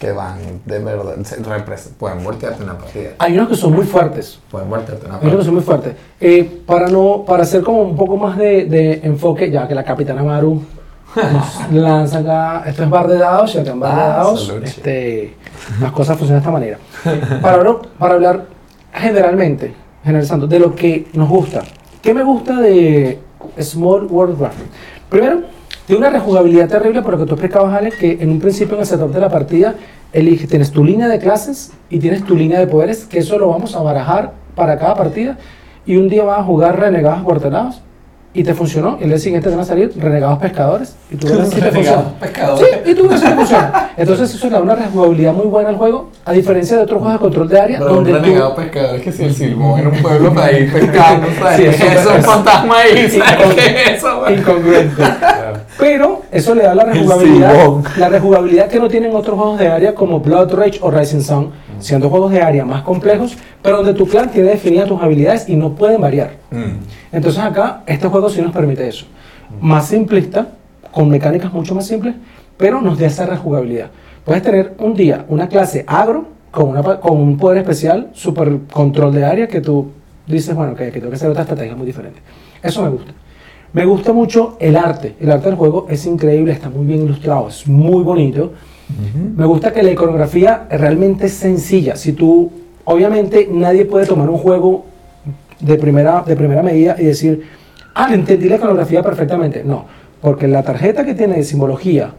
que 0.03 0.11
van 0.11 0.37
de 0.67 0.79
verdad, 0.81 1.15
se 1.25 1.91
pueden 1.91 2.25
voltearte 2.25 2.65
una 2.65 2.77
partida. 2.77 3.11
Hay 3.21 3.35
unos 3.35 3.49
que 3.51 3.55
son 3.55 3.73
muy 3.73 3.85
fuertes. 3.85 4.41
Pueden 4.51 4.69
voltearte 4.69 5.07
una 5.07 5.15
Hay 5.19 5.21
unos 5.29 5.31
que 5.31 5.37
partida. 5.37 5.45
son 5.45 5.55
muy 5.55 5.63
fuertes. 5.63 5.95
Eh, 6.21 6.63
para 6.67 6.89
no, 6.89 7.23
para 7.25 7.45
hacer 7.45 7.63
como 7.63 7.83
un 7.83 7.95
poco 7.95 8.17
más 8.17 8.37
de, 8.37 8.65
de 8.65 8.95
enfoque, 9.05 9.49
ya 9.49 9.69
que 9.69 9.77
la 9.77 9.85
capitana 9.85 10.25
Maru 10.25 10.61
nos 11.71 11.83
lanza 11.83 12.19
acá, 12.19 12.65
esto 12.67 12.83
es 12.83 12.91
bar 12.91 13.07
de 13.07 13.19
dados, 13.19 13.55
y 13.55 13.59
acá 13.59 13.71
en 13.71 13.79
bar 13.81 13.95
de 13.95 14.03
Ah, 14.03 14.07
dados, 14.09 14.53
este, 14.65 15.37
las 15.81 15.93
cosas 15.93 16.19
funcionan 16.19 16.43
de 16.43 16.49
esta 16.49 16.51
manera. 16.51 16.79
Para, 17.41 17.59
hablar- 17.59 17.79
para 17.97 18.15
hablar 18.15 18.47
generalmente, 18.93 19.73
generalizando, 20.03 20.49
de 20.49 20.59
lo 20.59 20.75
que 20.75 21.07
nos 21.13 21.29
gusta. 21.29 21.63
¿Qué 22.03 22.13
me 22.13 22.25
gusta 22.25 22.61
de 22.61 23.21
Small 23.61 24.07
World 24.11 24.41
Warfare? 24.41 24.67
Primero, 25.09 25.43
tiene 25.87 26.01
una 26.01 26.11
rejugabilidad 26.11 26.69
terrible, 26.69 27.03
por 27.03 27.13
lo 27.13 27.19
que 27.19 27.27
tú 27.27 27.35
explicabas, 27.35 27.75
Alex, 27.75 27.97
que 27.97 28.19
en 28.21 28.31
un 28.31 28.41
principio 28.41 28.75
en 28.75 28.81
el 28.81 28.87
setup 28.87 29.13
de 29.13 29.21
la 29.21 29.29
partida, 29.29 29.75
eliges, 30.13 30.49
tienes 30.49 30.71
tu 30.71 30.85
línea 30.85 31.09
de 31.09 31.19
clases 31.19 31.73
y 31.91 31.99
tienes 31.99 32.25
tu 32.25 32.37
línea 32.37 32.59
de 32.59 32.67
poderes, 32.67 33.05
que 33.05 33.19
eso 33.19 33.39
lo 33.39 33.49
vamos 33.49 33.75
a 33.75 33.83
barajar 33.83 34.33
para 34.55 34.79
cada 34.79 34.95
partida, 34.95 35.39
y 35.85 35.97
un 35.97 36.09
día 36.09 36.25
vas 36.25 36.41
a 36.41 36.45
jugar 36.45 36.79
renegados 36.79 37.21
acuartelados, 37.21 37.83
y 38.35 38.45
te 38.45 38.55
funcionó, 38.55 38.97
y 38.99 39.05
el 39.05 39.11
día 39.11 39.19
siguiente 39.19 39.49
te 39.51 39.55
van 39.55 39.63
a 39.63 39.67
salir 39.67 39.93
renegados 39.97 40.39
pescadores, 40.39 40.97
y 41.11 41.17
tú 41.17 41.29
verás 41.29 41.51
si 41.51 41.61
te 41.61 41.71
funciona. 41.71 42.05
pescadores. 42.19 42.67
Sí, 42.85 42.91
y 42.91 42.95
tú 42.95 43.03
verás 43.03 43.21
si 43.21 43.27
te 43.27 43.35
funciona. 43.35 43.91
Entonces 43.97 44.35
eso 44.35 44.47
le 44.47 44.53
da 44.53 44.61
una 44.63 44.75
rejugabilidad 44.75 45.33
muy 45.35 45.47
buena 45.47 45.69
al 45.69 45.77
juego, 45.77 46.09
a 46.25 46.33
diferencia 46.33 46.77
de 46.79 46.83
otros 46.85 46.99
juegos 47.03 47.19
de 47.19 47.23
control 47.23 47.49
de 47.49 47.61
área, 47.61 47.79
Pero 47.79 47.91
un 47.91 47.97
donde 47.97 48.13
tú... 48.13 48.19
renegado 48.19 48.55
pescador 48.55 48.97
es 48.97 49.03
que 49.03 49.13
si 49.13 49.25
el 49.25 49.35
silbón 49.35 49.81
en 49.81 49.87
un 49.89 49.97
pueblo 50.03 50.33
para 50.33 50.53
ir 50.53 50.73
pescando, 50.73 51.27
¿sabes? 51.39 51.77
Sí, 51.77 51.83
¿Qué 51.83 51.93
eso 51.93 52.11
es 52.11 52.17
Un 52.17 52.23
fantasma 52.25 52.79
ahí, 52.79 53.11
¿sabes 53.11 53.55
qué 53.55 53.67
es 53.93 53.99
eso? 53.99 54.31
incongruente. 54.31 55.03
Pero 55.79 56.23
eso 56.31 56.55
le 56.55 56.63
da 56.63 56.75
la 56.75 56.85
rejugabilidad, 56.85 57.55
la 57.99 58.09
rejugabilidad 58.09 58.69
que 58.69 58.79
no 58.79 58.89
tienen 58.89 59.15
otros 59.15 59.37
juegos 59.39 59.59
de 59.59 59.69
área 59.69 59.95
como 59.95 60.21
Blood 60.21 60.55
Rage 60.55 60.79
o 60.81 60.91
Rising 60.91 61.21
Sun, 61.23 61.51
siendo 61.83 62.09
juegos 62.09 62.33
de 62.33 62.41
área 62.41 62.65
más 62.65 62.83
complejos, 62.83 63.37
pero 63.63 63.79
donde 63.79 63.95
tu 63.95 64.07
clan 64.07 64.31
tiene 64.31 64.51
definidas 64.51 64.89
tus 64.89 65.01
habilidades 65.01 65.49
y 65.49 65.57
no 65.57 65.75
pueden 65.75 66.01
variar. 66.01 66.37
Mm. 66.51 67.15
Entonces 67.17 67.43
acá, 67.43 67.83
este 67.87 68.09
juego 68.09 68.29
sí 68.29 68.41
nos 68.41 68.53
permite 68.53 68.87
eso. 68.89 69.07
Más 69.61 69.87
simplista, 69.89 70.49
con 70.91 71.09
mecánicas 71.09 71.53
mucho 71.53 71.75
más 71.75 71.87
simples, 71.87 72.15
pero 72.57 72.81
nos 72.81 72.99
da 72.99 73.07
esa 73.07 73.27
rejugabilidad. 73.27 73.91
Puedes 74.25 74.43
tener 74.43 74.75
un 74.79 74.95
día 74.95 75.25
una 75.29 75.49
clase 75.49 75.85
agro 75.87 76.27
con, 76.51 76.69
una, 76.69 76.83
con 76.83 77.17
un 77.17 77.37
poder 77.37 77.59
especial, 77.59 78.11
super 78.13 78.59
control 78.73 79.13
de 79.15 79.25
área, 79.25 79.49
que 79.49 79.61
tú 79.61 79.91
dices, 80.27 80.55
bueno, 80.55 80.75
que, 80.75 80.87
que 80.87 81.01
tengo 81.01 81.11
que 81.11 81.17
hacer 81.17 81.31
otra 81.31 81.43
estrategia 81.43 81.75
muy 81.75 81.87
diferente. 81.87 82.21
Eso 82.63 82.83
me 82.83 82.91
gusta. 82.91 83.13
Me 83.73 83.87
gusta 83.87 84.13
mucho 84.13 84.57
el 84.61 84.77
arte. 84.77 85.17
El 85.19 85.31
arte 85.31 85.47
del 85.47 85.57
juego 85.57 85.87
es 85.89 86.05
increíble, 86.07 86.53
está 86.53 86.69
muy 86.69 86.87
bien 86.87 87.05
ilustrado, 87.05 87.49
es 87.49 87.67
muy 87.67 88.03
bonito. 88.03 88.53
Me 89.37 89.47
gusta 89.47 89.73
que 89.73 89.83
la 89.83 89.91
iconografía 89.91 90.67
realmente 90.71 91.27
es 91.27 91.33
sencilla. 91.33 91.97
Si 91.97 92.13
tú, 92.13 92.51
obviamente, 92.85 93.49
nadie 93.51 93.85
puede 93.85 94.07
tomar 94.07 94.29
un 94.29 94.39
juego 94.39 94.85
de 95.61 95.77
primera, 95.77 96.23
de 96.27 96.37
primera 96.37 96.63
medida 96.63 96.97
y 96.99 97.05
decir, 97.05 97.43
ah, 97.95 98.13
entendí 98.13 98.49
la 98.49 98.57
iconografía 98.57 99.03
perfectamente. 99.03 99.63
No, 99.65 99.87
porque 100.21 100.49
la 100.49 100.63
tarjeta 100.63 101.05
que 101.05 101.15
tiene 101.15 101.37
de 101.37 101.45
simbología 101.45 102.13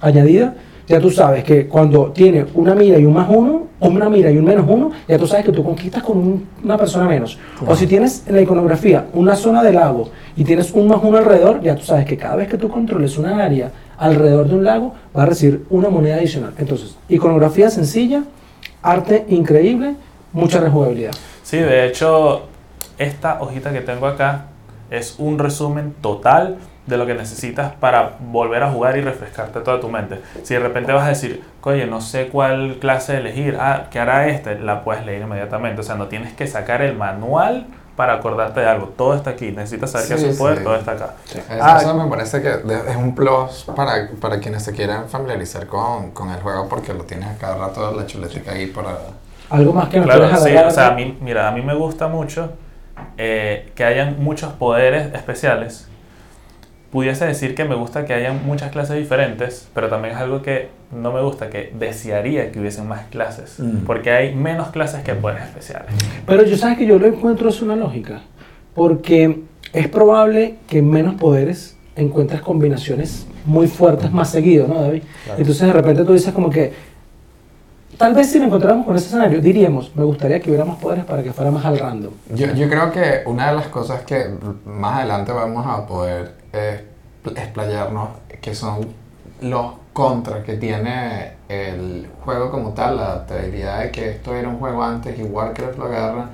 añadida, 0.00 0.54
ya 0.86 1.00
tú 1.00 1.10
sabes 1.10 1.44
que 1.44 1.66
cuando 1.66 2.12
tiene 2.12 2.46
una 2.54 2.74
mira 2.74 2.98
y 2.98 3.04
un 3.04 3.14
más 3.14 3.28
uno, 3.30 3.69
una 3.88 4.08
mira 4.10 4.30
y 4.30 4.36
un 4.36 4.44
menos 4.44 4.66
uno, 4.68 4.90
ya 5.08 5.16
tú 5.18 5.26
sabes 5.26 5.46
que 5.46 5.52
tú 5.52 5.64
conquistas 5.64 6.02
con 6.02 6.18
un- 6.18 6.48
una 6.62 6.76
persona 6.76 7.06
menos. 7.06 7.38
O 7.66 7.74
si 7.74 7.86
tienes 7.86 8.24
en 8.26 8.34
la 8.36 8.42
iconografía 8.42 9.06
una 9.14 9.34
zona 9.36 9.62
de 9.62 9.72
lago 9.72 10.10
y 10.36 10.44
tienes 10.44 10.70
un 10.72 10.86
más 10.88 10.98
uno 11.02 11.16
alrededor, 11.18 11.60
ya 11.62 11.74
tú 11.76 11.82
sabes 11.84 12.04
que 12.04 12.16
cada 12.16 12.36
vez 12.36 12.48
que 12.48 12.58
tú 12.58 12.68
controles 12.68 13.16
una 13.18 13.42
área 13.42 13.70
alrededor 13.98 14.48
de 14.48 14.54
un 14.54 14.64
lago, 14.64 14.94
vas 15.14 15.22
a 15.24 15.26
recibir 15.26 15.64
una 15.70 15.88
moneda 15.88 16.16
adicional. 16.16 16.52
Entonces, 16.58 16.96
iconografía 17.08 17.70
sencilla, 17.70 18.24
arte 18.82 19.24
increíble, 19.28 19.94
mucha 20.32 20.60
rejugabilidad. 20.60 21.12
Sí, 21.42 21.56
de 21.58 21.86
hecho, 21.86 22.42
esta 22.98 23.40
hojita 23.42 23.72
que 23.72 23.80
tengo 23.80 24.06
acá 24.06 24.46
es 24.90 25.16
un 25.18 25.38
resumen 25.38 25.94
total 26.00 26.56
de 26.90 26.98
lo 26.98 27.06
que 27.06 27.14
necesitas 27.14 27.72
para 27.72 28.16
volver 28.20 28.62
a 28.62 28.70
jugar 28.70 28.96
y 28.98 29.00
refrescarte 29.00 29.60
toda 29.60 29.80
tu 29.80 29.88
mente. 29.88 30.20
Si 30.42 30.54
de 30.54 30.60
repente 30.60 30.92
vas 30.92 31.04
a 31.04 31.08
decir, 31.08 31.42
oye, 31.62 31.86
no 31.86 32.00
sé 32.00 32.28
cuál 32.28 32.76
clase 32.80 33.16
elegir, 33.16 33.56
ah, 33.60 33.86
¿qué 33.90 33.98
hará 34.00 34.28
este? 34.28 34.58
La 34.58 34.84
puedes 34.84 35.06
leer 35.06 35.22
inmediatamente. 35.22 35.80
O 35.80 35.84
sea, 35.84 35.94
no 35.94 36.08
tienes 36.08 36.34
que 36.34 36.46
sacar 36.46 36.82
el 36.82 36.96
manual 36.96 37.66
para 37.96 38.14
acordarte 38.14 38.60
de 38.60 38.66
algo. 38.66 38.86
Todo 38.96 39.14
está 39.14 39.30
aquí. 39.30 39.52
Necesitas 39.52 39.90
saber 39.92 40.08
qué 40.08 40.18
Sí, 40.18 40.24
es 40.26 40.32
un 40.32 40.38
poder, 40.38 40.58
sí. 40.58 40.64
todo 40.64 40.74
está 40.76 40.92
acá. 40.92 41.14
Eso, 41.26 41.42
Ah, 41.48 41.78
eso 41.80 41.94
me 41.94 42.08
parece 42.08 42.40
que 42.42 42.48
es 42.48 42.96
un 42.96 43.14
plus 43.14 43.66
para, 43.76 44.08
para 44.20 44.40
quienes 44.40 44.64
se 44.64 44.72
quieran 44.72 45.08
familiarizar 45.08 45.66
con, 45.66 46.10
con 46.12 46.30
el 46.30 46.40
juego 46.40 46.68
porque 46.68 46.94
lo 46.94 47.04
tienes 47.04 47.28
a 47.28 47.36
cada 47.38 47.56
rato 47.56 47.92
la 47.94 48.06
chuletica 48.06 48.52
ahí 48.52 48.66
para... 48.66 48.96
Algo 49.50 49.72
más 49.72 49.88
que 49.88 49.98
nos 49.98 50.06
Claro, 50.06 50.28
sí, 50.36 50.56
o 50.56 50.70
sea, 50.70 50.88
a 50.88 50.90
mí, 50.92 51.18
mira, 51.20 51.48
a 51.48 51.52
mí 51.52 51.60
me 51.60 51.74
gusta 51.74 52.08
mucho 52.08 52.52
eh, 53.18 53.70
que 53.74 53.84
hayan 53.84 54.22
muchos 54.22 54.52
poderes 54.54 55.12
especiales. 55.12 55.89
Pudiese 56.90 57.24
decir 57.24 57.54
que 57.54 57.64
me 57.64 57.76
gusta 57.76 58.04
que 58.04 58.14
hayan 58.14 58.44
muchas 58.44 58.72
clases 58.72 58.96
diferentes, 58.96 59.68
pero 59.74 59.88
también 59.88 60.14
es 60.14 60.20
algo 60.20 60.42
que 60.42 60.68
no 60.90 61.12
me 61.12 61.22
gusta, 61.22 61.48
que 61.48 61.72
desearía 61.78 62.50
que 62.50 62.58
hubiesen 62.58 62.88
más 62.88 63.02
clases, 63.10 63.60
Mm. 63.60 63.84
porque 63.86 64.10
hay 64.10 64.34
menos 64.34 64.70
clases 64.70 65.02
que 65.04 65.14
poderes 65.14 65.44
especiales. 65.44 65.86
Pero 66.26 66.44
yo 66.44 66.56
sabes 66.56 66.78
que 66.78 66.86
yo 66.86 66.98
lo 66.98 67.06
encuentro 67.06 67.48
es 67.48 67.62
una 67.62 67.76
lógica, 67.76 68.22
porque 68.74 69.40
es 69.72 69.88
probable 69.88 70.56
que 70.68 70.78
en 70.78 70.90
menos 70.90 71.14
poderes 71.14 71.76
encuentres 71.94 72.40
combinaciones 72.40 73.26
muy 73.46 73.68
fuertes 73.68 74.10
más 74.10 74.30
seguido, 74.30 74.66
¿no, 74.66 74.82
David? 74.82 75.02
Entonces 75.38 75.66
de 75.68 75.72
repente 75.72 76.04
tú 76.04 76.12
dices 76.12 76.32
como 76.32 76.50
que, 76.50 76.72
tal 77.96 78.14
vez 78.14 78.30
si 78.30 78.38
nos 78.38 78.46
encontráramos 78.48 78.86
con 78.86 78.96
ese 78.96 79.06
escenario, 79.06 79.40
diríamos, 79.40 79.94
me 79.94 80.04
gustaría 80.04 80.40
que 80.40 80.50
hubiera 80.50 80.64
más 80.64 80.78
poderes 80.78 81.04
para 81.04 81.22
que 81.22 81.32
fuera 81.32 81.50
más 81.50 81.64
al 81.64 81.78
random. 81.78 82.12
Yo, 82.34 82.46
yo 82.54 82.68
creo 82.68 82.90
que 82.92 83.22
una 83.26 83.48
de 83.50 83.56
las 83.56 83.66
cosas 83.68 84.02
que 84.02 84.26
más 84.64 84.98
adelante 84.98 85.32
vamos 85.32 85.66
a 85.66 85.86
poder 85.86 86.34
eh, 86.52 86.84
explayarnos, 87.36 88.08
que 88.40 88.54
son 88.54 88.86
los 89.42 89.72
contras 89.92 90.44
que 90.44 90.54
tiene 90.56 91.32
el 91.48 92.08
juego 92.24 92.50
como 92.50 92.70
tal, 92.70 92.96
la 92.96 93.26
teoría 93.26 93.76
de 93.78 93.90
que 93.90 94.10
esto 94.10 94.34
era 94.34 94.48
un 94.48 94.58
juego 94.58 94.82
antes 94.82 95.18
y 95.18 95.22
Warcraft 95.22 95.78
lo 95.78 95.86
agarra, 95.86 96.30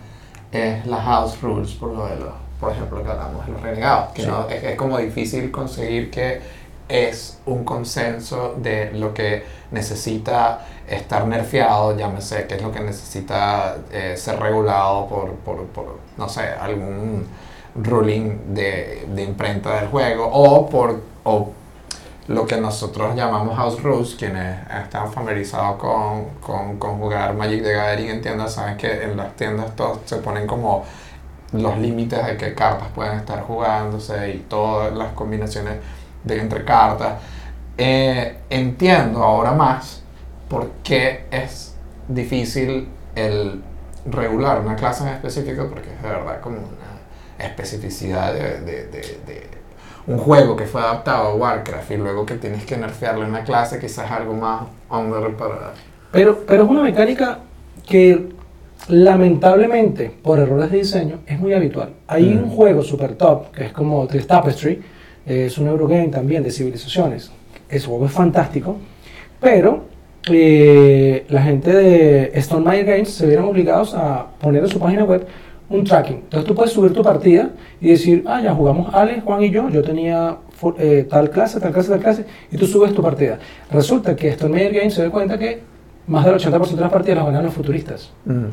es 0.52 0.86
las 0.86 1.04
house 1.04 1.40
rules, 1.42 1.72
por 1.72 1.92
lo 1.92 2.06
de 2.06 2.16
los, 2.16 2.28
por 2.60 2.72
ejemplo, 2.72 3.02
que 3.02 3.10
hablamos 3.10 3.46
de 3.46 3.52
los 3.52 3.60
renegados, 3.62 4.12
que 4.12 4.22
Sí. 4.22 4.28
no, 4.28 4.48
es, 4.48 4.62
es 4.62 4.76
como 4.76 4.98
difícil 4.98 5.50
conseguir 5.50 6.10
que 6.10 6.40
es 6.88 7.40
un 7.46 7.64
consenso 7.64 8.54
de 8.58 8.92
lo 8.92 9.12
que 9.12 9.44
necesita 9.72 10.60
estar 10.88 11.26
nerfeado, 11.26 11.96
llámese, 11.96 12.46
qué 12.46 12.56
es 12.56 12.62
lo 12.62 12.72
que 12.72 12.80
necesita 12.80 13.76
eh, 13.90 14.14
ser 14.16 14.38
regulado 14.38 15.06
por, 15.08 15.32
por, 15.36 15.64
por, 15.66 15.98
no 16.16 16.28
sé, 16.28 16.48
algún 16.60 17.26
ruling 17.74 18.54
de, 18.54 19.06
de 19.08 19.22
imprenta 19.22 19.80
del 19.80 19.88
juego 19.88 20.28
o 20.32 20.68
por 20.68 21.00
o 21.24 21.52
lo 22.28 22.46
que 22.46 22.56
nosotros 22.56 23.14
llamamos 23.14 23.56
house 23.56 23.82
rules, 23.82 24.16
quienes 24.16 24.58
están 24.82 25.12
familiarizados 25.12 25.76
con, 25.76 26.24
con, 26.40 26.78
con 26.78 26.98
jugar 26.98 27.34
Magic 27.34 27.62
the 27.62 27.72
Gathering 27.72 28.10
en 28.10 28.22
tiendas, 28.22 28.60
que 28.78 29.04
en 29.04 29.16
las 29.16 29.34
tiendas 29.36 29.76
todos 29.76 30.00
se 30.06 30.16
ponen 30.16 30.46
como 30.46 30.84
los 31.52 31.78
límites 31.78 32.26
de 32.26 32.36
qué 32.36 32.54
cartas 32.54 32.88
pueden 32.94 33.18
estar 33.18 33.42
jugándose 33.42 34.30
y 34.30 34.38
todas 34.48 34.92
las 34.92 35.12
combinaciones 35.12 35.76
de 36.24 36.40
entre 36.40 36.64
cartas. 36.64 37.14
Eh, 37.78 38.38
entiendo 38.50 39.22
ahora 39.22 39.52
más 39.52 40.02
por 40.48 40.70
qué 40.82 41.24
es 41.30 41.74
difícil 42.08 42.88
el 43.14 43.62
regular 44.10 44.60
una 44.60 44.76
clase 44.76 45.02
en 45.04 45.10
específico, 45.10 45.68
porque 45.68 45.90
es 45.92 46.02
de 46.02 46.08
verdad 46.08 46.40
como 46.40 46.58
una 46.58 47.44
especificidad 47.44 48.32
de, 48.32 48.60
de- 48.60 48.86
de- 48.86 49.18
de 49.26 49.46
un 50.06 50.18
juego 50.18 50.54
que 50.54 50.66
fue 50.66 50.80
adaptado 50.80 51.28
a 51.28 51.34
Warcraft 51.34 51.90
y 51.90 51.96
luego 51.96 52.24
que 52.24 52.34
tienes 52.36 52.64
que 52.64 52.76
nerfearle 52.76 53.24
una 53.24 53.42
clase, 53.42 53.80
quizás 53.80 54.08
algo 54.10 54.34
más 54.34 54.62
under 54.88 55.34
para... 55.34 55.72
Pero, 56.12 56.44
pero 56.46 56.62
es 56.62 56.70
una 56.70 56.82
mecánica 56.84 57.40
que 57.84 58.28
lamentablemente, 58.88 60.10
por 60.22 60.38
errores 60.38 60.70
de 60.70 60.78
diseño, 60.78 61.18
es 61.26 61.40
muy 61.40 61.52
habitual. 61.54 61.90
Hay 62.06 62.24
Mm. 62.34 62.44
un 62.44 62.50
juego 62.50 62.82
super 62.82 63.16
top, 63.16 63.50
que 63.50 63.64
es 63.66 63.72
como 63.72 64.06
The 64.06 64.20
Tapestry, 64.22 64.80
eh, 65.26 65.46
es 65.46 65.58
un 65.58 65.66
Eurogame 65.66 66.08
también 66.08 66.44
de 66.44 66.52
civilizaciones. 66.52 67.32
Ese 67.68 67.86
juego 67.88 68.06
es 68.06 68.12
fantástico, 68.12 68.76
pero 69.40 69.84
eh, 70.30 71.24
la 71.28 71.42
gente 71.42 71.72
de 71.72 72.32
Stone 72.34 72.82
Games 72.82 73.10
se 73.10 73.26
vieron 73.26 73.46
obligados 73.46 73.94
a 73.94 74.26
poner 74.40 74.62
en 74.64 74.68
su 74.68 74.78
página 74.78 75.04
web 75.04 75.26
un 75.68 75.84
tracking. 75.84 76.16
Entonces 76.16 76.46
tú 76.46 76.54
puedes 76.54 76.72
subir 76.72 76.92
tu 76.92 77.02
partida 77.02 77.50
y 77.80 77.90
decir, 77.90 78.24
ah, 78.26 78.40
ya 78.40 78.54
jugamos 78.54 78.92
Ale, 78.94 79.20
Juan 79.20 79.42
y 79.42 79.50
yo, 79.50 79.68
yo 79.68 79.82
tenía 79.82 80.36
eh, 80.78 81.06
tal 81.08 81.30
clase, 81.30 81.60
tal 81.60 81.72
clase, 81.72 81.90
tal 81.90 82.00
clase, 82.00 82.24
y 82.50 82.56
tú 82.56 82.66
subes 82.66 82.92
tu 82.94 83.02
partida. 83.02 83.38
Resulta 83.70 84.14
que 84.16 84.28
Stone 84.30 84.70
Games 84.70 84.94
se 84.94 85.02
dio 85.02 85.10
cuenta 85.10 85.38
que 85.38 85.60
más 86.06 86.24
del 86.24 86.34
80% 86.36 86.70
de 86.74 86.80
las 86.80 86.90
partidas 86.92 87.16
las 87.16 87.26
ganaron 87.26 87.46
los 87.46 87.54
futuristas 87.54 88.12
Mm, 88.24 88.46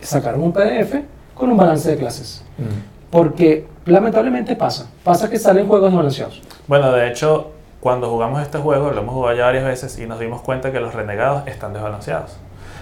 sacaron 0.00 0.42
un 0.42 0.52
PDF 0.52 0.94
con 1.34 1.50
un 1.50 1.56
balance 1.56 1.90
de 1.90 1.96
clases. 1.96 2.44
mm. 2.58 3.10
Porque 3.10 3.64
lamentablemente 3.86 4.54
pasa. 4.54 4.90
Pasa 5.02 5.30
que 5.30 5.38
salen 5.38 5.66
juegos 5.66 5.90
desbalanceados. 5.90 6.42
Bueno, 6.66 6.92
de 6.92 7.08
hecho, 7.08 7.52
cuando 7.80 8.10
jugamos 8.10 8.42
este 8.42 8.58
juego, 8.58 8.90
lo 8.90 9.00
hemos 9.00 9.14
jugado 9.14 9.36
ya 9.36 9.44
varias 9.46 9.64
veces 9.64 9.98
y 9.98 10.06
nos 10.06 10.18
dimos 10.18 10.40
cuenta 10.40 10.72
que 10.72 10.80
los 10.80 10.94
renegados 10.94 11.46
están 11.46 11.72
desbalanceados. 11.72 12.36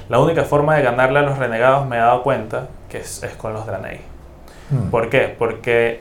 La 0.09 0.21
única 0.21 0.45
forma 0.45 0.77
de 0.77 0.83
ganarle 0.83 1.19
a 1.19 1.23
los 1.23 1.39
renegados 1.39 1.87
me 1.87 1.97
he 1.97 1.99
dado 1.99 2.23
cuenta 2.23 2.69
que 2.89 2.99
es, 2.99 3.23
es 3.23 3.35
con 3.35 3.53
los 3.53 3.67
Draenei. 3.67 4.01
Mm. 4.71 4.91
¿Por 4.91 5.11
qué? 5.11 5.35
Porque, 5.39 6.01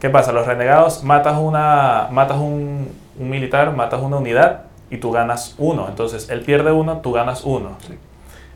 ¿qué 0.00 0.10
pasa? 0.10 0.32
Los 0.32 0.46
renegados 0.46 1.04
matas, 1.04 1.38
una, 1.38 2.08
matas 2.10 2.38
un, 2.38 2.90
un 3.18 3.30
militar, 3.30 3.74
matas 3.76 4.00
una 4.00 4.16
unidad 4.16 4.62
y 4.90 4.96
tú 4.96 5.12
ganas 5.12 5.54
uno. 5.58 5.86
Entonces, 5.88 6.28
él 6.30 6.40
pierde 6.40 6.72
uno, 6.72 6.98
tú 6.98 7.12
ganas 7.12 7.44
uno. 7.44 7.76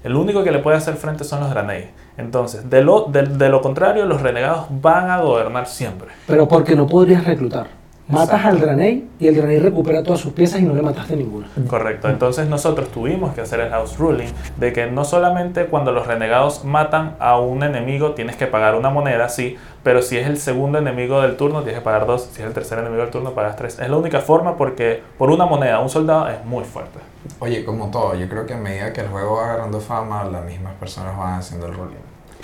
El 0.03 0.17
único 0.17 0.43
que 0.43 0.51
le 0.51 0.59
puede 0.59 0.77
hacer 0.79 0.95
frente 0.95 1.25
son 1.25 1.41
los 1.41 1.51
Draenei. 1.51 1.91
Entonces, 2.17 2.69
de 2.71 2.83
lo, 2.83 3.05
de, 3.05 3.23
de 3.23 3.49
lo 3.51 3.61
contrario, 3.61 4.07
los 4.07 4.23
renegados 4.23 4.67
van 4.71 5.11
a 5.11 5.21
gobernar 5.21 5.67
siempre. 5.67 6.09
Pero 6.27 6.49
porque 6.49 6.75
no 6.75 6.87
podrías 6.87 7.25
reclutar. 7.25 7.67
Matas 8.09 8.37
Exacto. 8.37 8.49
al 8.49 8.61
Dranei 8.61 9.09
y 9.19 9.27
el 9.27 9.35
Dranei 9.35 9.59
recupera 9.59 10.05
todas 10.05 10.21
sus 10.21 10.33
piezas 10.33 10.61
y 10.61 10.63
no 10.63 10.75
le 10.75 10.83
mataste 10.83 11.17
ninguna. 11.17 11.49
Correcto. 11.67 12.09
Entonces 12.09 12.49
nosotros 12.49 12.89
tuvimos 12.91 13.35
que 13.35 13.41
hacer 13.41 13.59
el 13.59 13.71
house 13.71 13.99
ruling 13.99 14.29
de 14.59 14.73
que 14.73 14.87
no 14.87 15.05
solamente 15.05 15.67
cuando 15.67 15.91
los 15.91 16.07
renegados 16.07 16.65
matan 16.65 17.17
a 17.19 17.41
un 17.41 17.65
enemigo 17.65 18.13
tienes 18.13 18.37
que 18.37 18.47
pagar 18.47 18.77
una 18.77 18.91
moneda, 18.91 19.29
sí, 19.29 19.57
pero 19.83 20.03
si 20.03 20.17
es 20.19 20.27
el 20.29 20.39
segundo 20.39 20.79
enemigo 20.79 21.21
del 21.21 21.37
turno 21.37 21.63
tienes 21.63 21.81
que 21.81 21.85
pagar 21.85 22.07
dos, 22.07 22.29
si 22.33 22.43
es 22.43 22.47
el 22.47 22.53
tercer 22.55 22.79
enemigo 22.79 23.03
del 23.03 23.11
turno 23.11 23.33
pagas 23.33 23.57
tres. 23.57 23.79
Es 23.81 23.91
la 23.91 23.97
única 23.97 24.21
forma 24.21 24.57
porque 24.57 25.03
por 25.19 25.31
una 25.31 25.47
moneda 25.47 25.81
un 25.81 25.89
soldado 25.89 26.29
es 26.29 26.45
muy 26.45 26.63
fuerte. 26.63 27.01
Oye, 27.41 27.65
como 27.65 27.91
todo, 27.91 28.15
yo 28.15 28.29
creo 28.29 28.47
que 28.47 28.55
a 28.55 28.59
medida 28.59 28.93
que 28.93 29.01
el 29.01 29.09
juego 29.09 29.37
va 29.37 29.47
agarrando 29.47 29.81
fama, 29.81 30.23
las 30.25 30.45
mismas 30.45 30.75
personas 30.75 31.19
van 31.19 31.41
haciendo 31.41 31.67
el 31.67 31.75
ruling. 31.75 31.97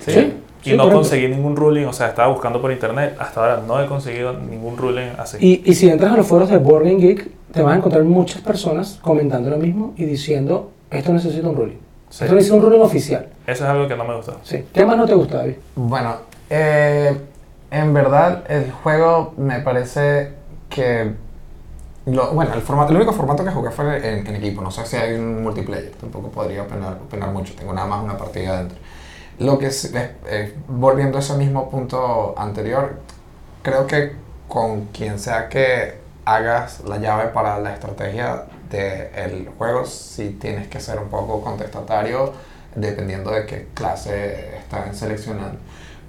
Sí. 0.05 0.13
Sí, 0.13 0.43
y 0.63 0.71
sí, 0.71 0.77
no 0.77 0.85
correcto. 0.85 0.99
conseguí 1.01 1.29
ningún 1.29 1.57
ruling, 1.57 1.87
o 1.87 1.93
sea, 1.93 2.09
estaba 2.09 2.29
buscando 2.29 2.61
por 2.61 2.71
internet, 2.73 3.17
hasta 3.19 3.41
ahora 3.41 3.63
no 3.67 3.83
he 3.83 3.87
conseguido 3.87 4.33
ningún 4.35 4.77
ruling 4.77 5.11
así. 5.19 5.37
Y, 5.41 5.63
y 5.71 5.75
si 5.75 5.89
entras 5.89 6.13
a 6.13 6.17
los 6.17 6.27
foros 6.27 6.49
de 6.51 6.59
Board 6.59 6.85
Game 6.85 6.97
Geek, 7.01 7.29
te 7.53 7.63
vas 7.63 7.75
a 7.75 7.77
encontrar 7.77 8.05
muchas 8.05 8.41
personas 8.43 8.99
comentando 9.03 9.51
lo 9.51 9.59
mismo 9.59 9.93
y 9.97 10.05
diciendo, 10.05 10.71
esto 10.91 11.13
necesita 11.13 11.49
un 11.49 11.57
ruling. 11.57 11.79
Sí. 12.09 12.25
Esto 12.25 12.35
necesita 12.35 12.57
un 12.57 12.63
ruling 12.63 12.81
oficial. 12.81 13.27
Eso 13.47 13.65
es 13.65 13.71
algo 13.71 13.89
que 13.89 13.97
no 13.97 14.05
me 14.05 14.15
gustó. 14.17 14.39
Sí. 14.43 14.65
¿Qué 14.73 14.85
más 14.87 14.97
no 14.97 15.07
te 15.07 15.15
gusta, 15.15 15.39
David? 15.39 15.55
Bueno, 15.77 16.15
eh, 16.51 17.17
en 17.71 17.95
verdad 17.95 18.45
el 18.49 18.71
juego 18.71 19.33
me 19.39 19.61
parece 19.61 20.31
que... 20.69 21.13
lo- 22.07 22.33
bueno, 22.33 22.53
el, 22.55 22.61
formato, 22.61 22.91
el 22.91 22.97
único 22.97 23.13
formato 23.13 23.45
que 23.45 23.51
jugué 23.51 23.71
fue 23.71 23.97
en, 23.97 24.27
en 24.27 24.37
equipo. 24.37 24.61
No 24.61 24.71
sé 24.71 24.85
si 24.87 24.97
hay 24.97 25.15
un 25.15 25.43
multiplayer. 25.43 25.93
Tampoco 26.01 26.29
podría 26.29 26.63
opinar, 26.63 26.99
opinar 27.07 27.31
mucho. 27.33 27.55
Tengo 27.55 27.73
nada 27.73 27.87
más 27.87 28.05
una 28.05 28.17
partida 28.17 28.59
adentro. 28.59 28.79
Lo 29.39 29.59
que 29.59 29.67
es, 29.67 29.85
es- 29.87 30.11
es- 30.31 30.53
volviendo 30.69 31.19
a 31.19 31.21
ese 31.21 31.35
mismo 31.37 31.71
punto 31.71 32.35
anterior, 32.39 32.99
creo 33.63 33.87
que 33.87 34.13
con 34.49 34.87
quien 34.87 35.19
sea 35.19 35.49
que 35.49 35.95
hagas 36.25 36.81
la 36.85 36.99
llave 36.99 37.29
para 37.29 37.59
la 37.59 37.73
estrategia 37.75 38.45
del 38.71 39.51
juego, 39.59 39.85
sí 39.87 40.37
tienes 40.41 40.69
que 40.69 40.81
ser 40.81 40.99
un 40.99 41.09
poco 41.09 41.41
contestatario 41.43 42.33
dependiendo 42.75 43.31
de 43.31 43.47
qué 43.47 43.69
clase 43.75 44.57
están 44.59 44.95
seleccionando. 44.95 45.59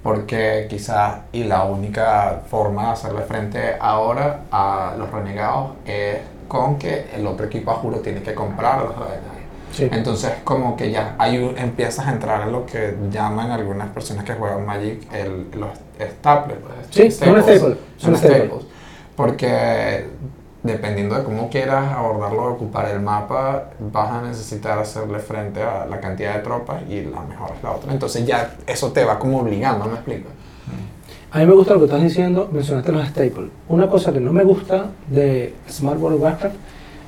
Porque 0.02 0.66
quizás, 0.68 1.20
y 1.32 1.44
la 1.44 1.64
única 1.64 2.42
forma 2.50 2.86
de 2.86 2.92
hacerle 2.92 3.22
frente 3.22 3.76
ahora 3.80 4.42
a 4.50 4.94
los 4.98 5.10
renegados 5.10 5.72
es 5.86 6.18
con 6.48 6.78
que 6.78 7.10
el 7.14 7.26
otro 7.26 7.46
equipo, 7.46 7.70
a 7.70 7.74
juro, 7.76 8.00
tiene 8.00 8.22
que 8.22 8.34
comprar 8.34 8.80
a 8.80 8.84
los 8.84 8.96
renegados. 8.96 9.33
Sí. 9.74 9.88
Entonces, 9.90 10.30
como 10.44 10.76
que 10.76 10.90
ya 10.90 11.16
un- 11.18 11.58
empiezas 11.58 12.06
a 12.06 12.12
entrar 12.12 12.42
en 12.42 12.52
lo 12.52 12.64
que 12.64 12.96
llaman 13.10 13.50
algunas 13.50 13.88
personas 13.88 14.24
que 14.24 14.34
juegan 14.34 14.64
Magic 14.64 15.12
el, 15.12 15.48
los 15.58 15.70
staples. 16.00 16.58
pues, 16.62 16.86
Sí, 16.90 17.10
son 17.10 17.42
staples, 17.42 17.76
son 17.96 18.16
staples. 18.16 18.52
Porque 19.16 20.06
dependiendo 20.62 21.14
de 21.16 21.24
cómo 21.24 21.50
quieras 21.50 21.92
abordarlo, 21.92 22.44
ocupar 22.52 22.88
el 22.88 23.00
mapa, 23.00 23.70
vas 23.92 24.10
a 24.12 24.22
necesitar 24.22 24.78
hacerle 24.78 25.18
frente 25.18 25.62
a 25.62 25.86
la 25.86 26.00
cantidad 26.00 26.34
de 26.34 26.40
tropas 26.40 26.82
y 26.88 27.02
la 27.02 27.20
mejor 27.20 27.50
es 27.56 27.62
la 27.62 27.72
otra. 27.72 27.92
Entonces, 27.92 28.24
ya 28.26 28.54
eso 28.66 28.90
te 28.92 29.04
va 29.04 29.18
como 29.18 29.40
obligando, 29.40 29.84
¿me 29.86 29.94
explico? 29.94 30.28
A 31.32 31.38
mí 31.38 31.46
me 31.46 31.52
gusta 31.54 31.74
lo 31.74 31.80
que 31.80 31.86
estás 31.86 32.00
diciendo, 32.02 32.48
mencionaste 32.52 32.92
los 32.92 33.08
staples. 33.08 33.50
Una 33.68 33.88
cosa 33.90 34.12
que 34.12 34.20
no 34.20 34.32
me 34.32 34.44
gusta 34.44 34.86
de 35.08 35.52
Smart 35.68 36.00
World 36.00 36.20
Warcraft 36.20 36.54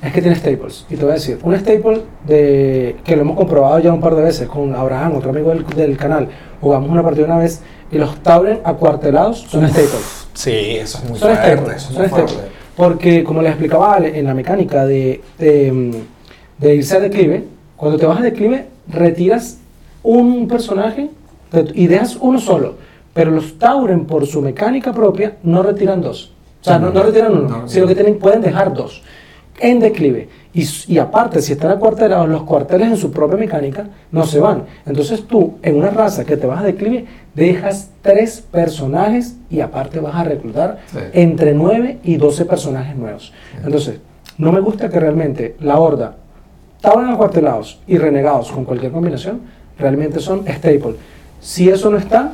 es 0.01 0.13
que 0.13 0.21
tiene 0.21 0.35
staples. 0.35 0.85
Y 0.89 0.95
te 0.95 1.01
voy 1.03 1.11
a 1.11 1.15
decir, 1.15 1.39
un 1.43 1.55
staple 1.55 2.01
de, 2.25 2.95
que 3.03 3.15
lo 3.15 3.23
hemos 3.23 3.35
comprobado 3.35 3.79
ya 3.79 3.91
un 3.91 3.99
par 3.99 4.15
de 4.15 4.23
veces 4.23 4.47
con 4.47 4.75
Abraham, 4.75 5.15
otro 5.15 5.31
amigo 5.31 5.49
del, 5.49 5.65
del 5.65 5.97
canal, 5.97 6.27
jugamos 6.61 6.89
una 6.89 7.03
partida 7.03 7.25
una 7.25 7.37
vez 7.37 7.61
y 7.91 7.97
los 7.97 8.15
Tauren 8.21 8.59
acuartelados 8.63 9.39
son 9.49 9.67
staples. 9.67 10.27
Sí, 10.33 10.51
eso 10.51 10.99
es 10.99 11.09
muy 11.09 11.19
Son 11.19 11.29
fuerte. 11.29 11.53
staples, 11.55 11.75
eso 11.77 11.89
es 11.89 11.95
son 11.95 12.07
staples. 12.07 12.39
Porque 12.75 13.23
como 13.23 13.41
les 13.41 13.51
explicaba 13.51 13.97
en 13.97 14.25
la 14.25 14.35
mecánica 14.35 14.85
de, 14.85 15.21
de, 15.39 16.03
de 16.59 16.75
irse 16.75 16.97
a 16.97 16.99
declive, 16.99 17.45
cuando 17.75 17.97
te 17.97 18.05
vas 18.05 18.19
a 18.19 18.23
declive, 18.23 18.67
retiras 18.87 19.57
un 20.03 20.47
personaje 20.47 21.09
y 21.73 21.87
dejas 21.87 22.17
uno 22.21 22.39
solo. 22.39 22.75
Pero 23.15 23.31
los 23.31 23.57
Tauren, 23.57 24.05
por 24.05 24.27
su 24.27 24.43
mecánica 24.43 24.93
propia, 24.93 25.37
no 25.41 25.63
retiran 25.63 26.01
dos. 26.01 26.33
O 26.61 26.63
sea, 26.63 26.77
no, 26.77 26.91
no 26.91 27.01
retiran 27.01 27.31
uno, 27.31 27.49
No 27.49 27.67
sino 27.67 27.87
que 27.87 27.95
tienen, 27.95 28.19
pueden 28.19 28.41
dejar 28.41 28.73
dos 28.73 29.01
en 29.59 29.79
declive. 29.79 30.29
Y, 30.53 30.97
aparte, 30.97 31.41
si 31.41 31.53
están 31.53 31.69
acuartelados, 31.71 32.27
los 32.27 32.43
cuarteles 32.43 32.87
en 32.89 32.97
su 32.97 33.11
propia 33.11 33.37
mecánica 33.37 33.85
no 34.11 34.25
se 34.25 34.39
van. 34.39 34.63
Entonces 34.87 35.27
tú, 35.27 35.57
en 35.61 35.75
una 35.75 35.91
raza 35.91 36.25
que 36.25 36.35
te 36.35 36.47
vas 36.47 36.61
a 36.61 36.65
declive, 36.65 37.05
dejas 37.35 37.91
tres 38.01 38.41
personajes 38.41 39.35
y 39.51 39.59
aparte 39.59 39.99
vas 39.99 40.15
a 40.15 40.23
reclutar 40.23 40.79
Sí. 40.87 40.97
entre 41.13 41.53
9 41.53 41.99
y 42.03 42.17
12 42.17 42.45
personajes 42.45 42.95
nuevos. 42.95 43.33
Entonces, 43.63 43.99
no 44.39 44.51
me 44.51 44.59
gusta 44.59 44.89
que 44.89 44.99
realmente 44.99 45.55
la 45.59 45.79
horda, 45.79 46.15
Tauren 46.81 47.09
acuartelados 47.09 47.79
y 47.87 47.97
renegados 47.97 48.51
con 48.51 48.63
cualquier 48.63 48.91
combinación, 48.91 49.41
realmente 49.79 50.19
son 50.19 50.43
staple. 50.47 50.95
Si 51.41 51.69
eso 51.69 51.89
no 51.89 51.97
está, 51.97 52.33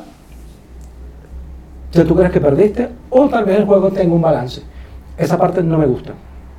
ya 1.92 2.04
tú 2.04 2.14
crees 2.14 2.30
que 2.32 2.40
perdiste, 2.40 2.88
o 3.10 3.28
tal 3.28 3.44
vez 3.44 3.58
el 3.58 3.64
juego 3.64 3.90
tenga 3.90 4.14
un 4.14 4.20
balance. 4.22 4.62
Esa 5.16 5.38
parte 5.38 5.62
no 5.62 5.78
me 5.78 5.86
gusta. 5.86 6.12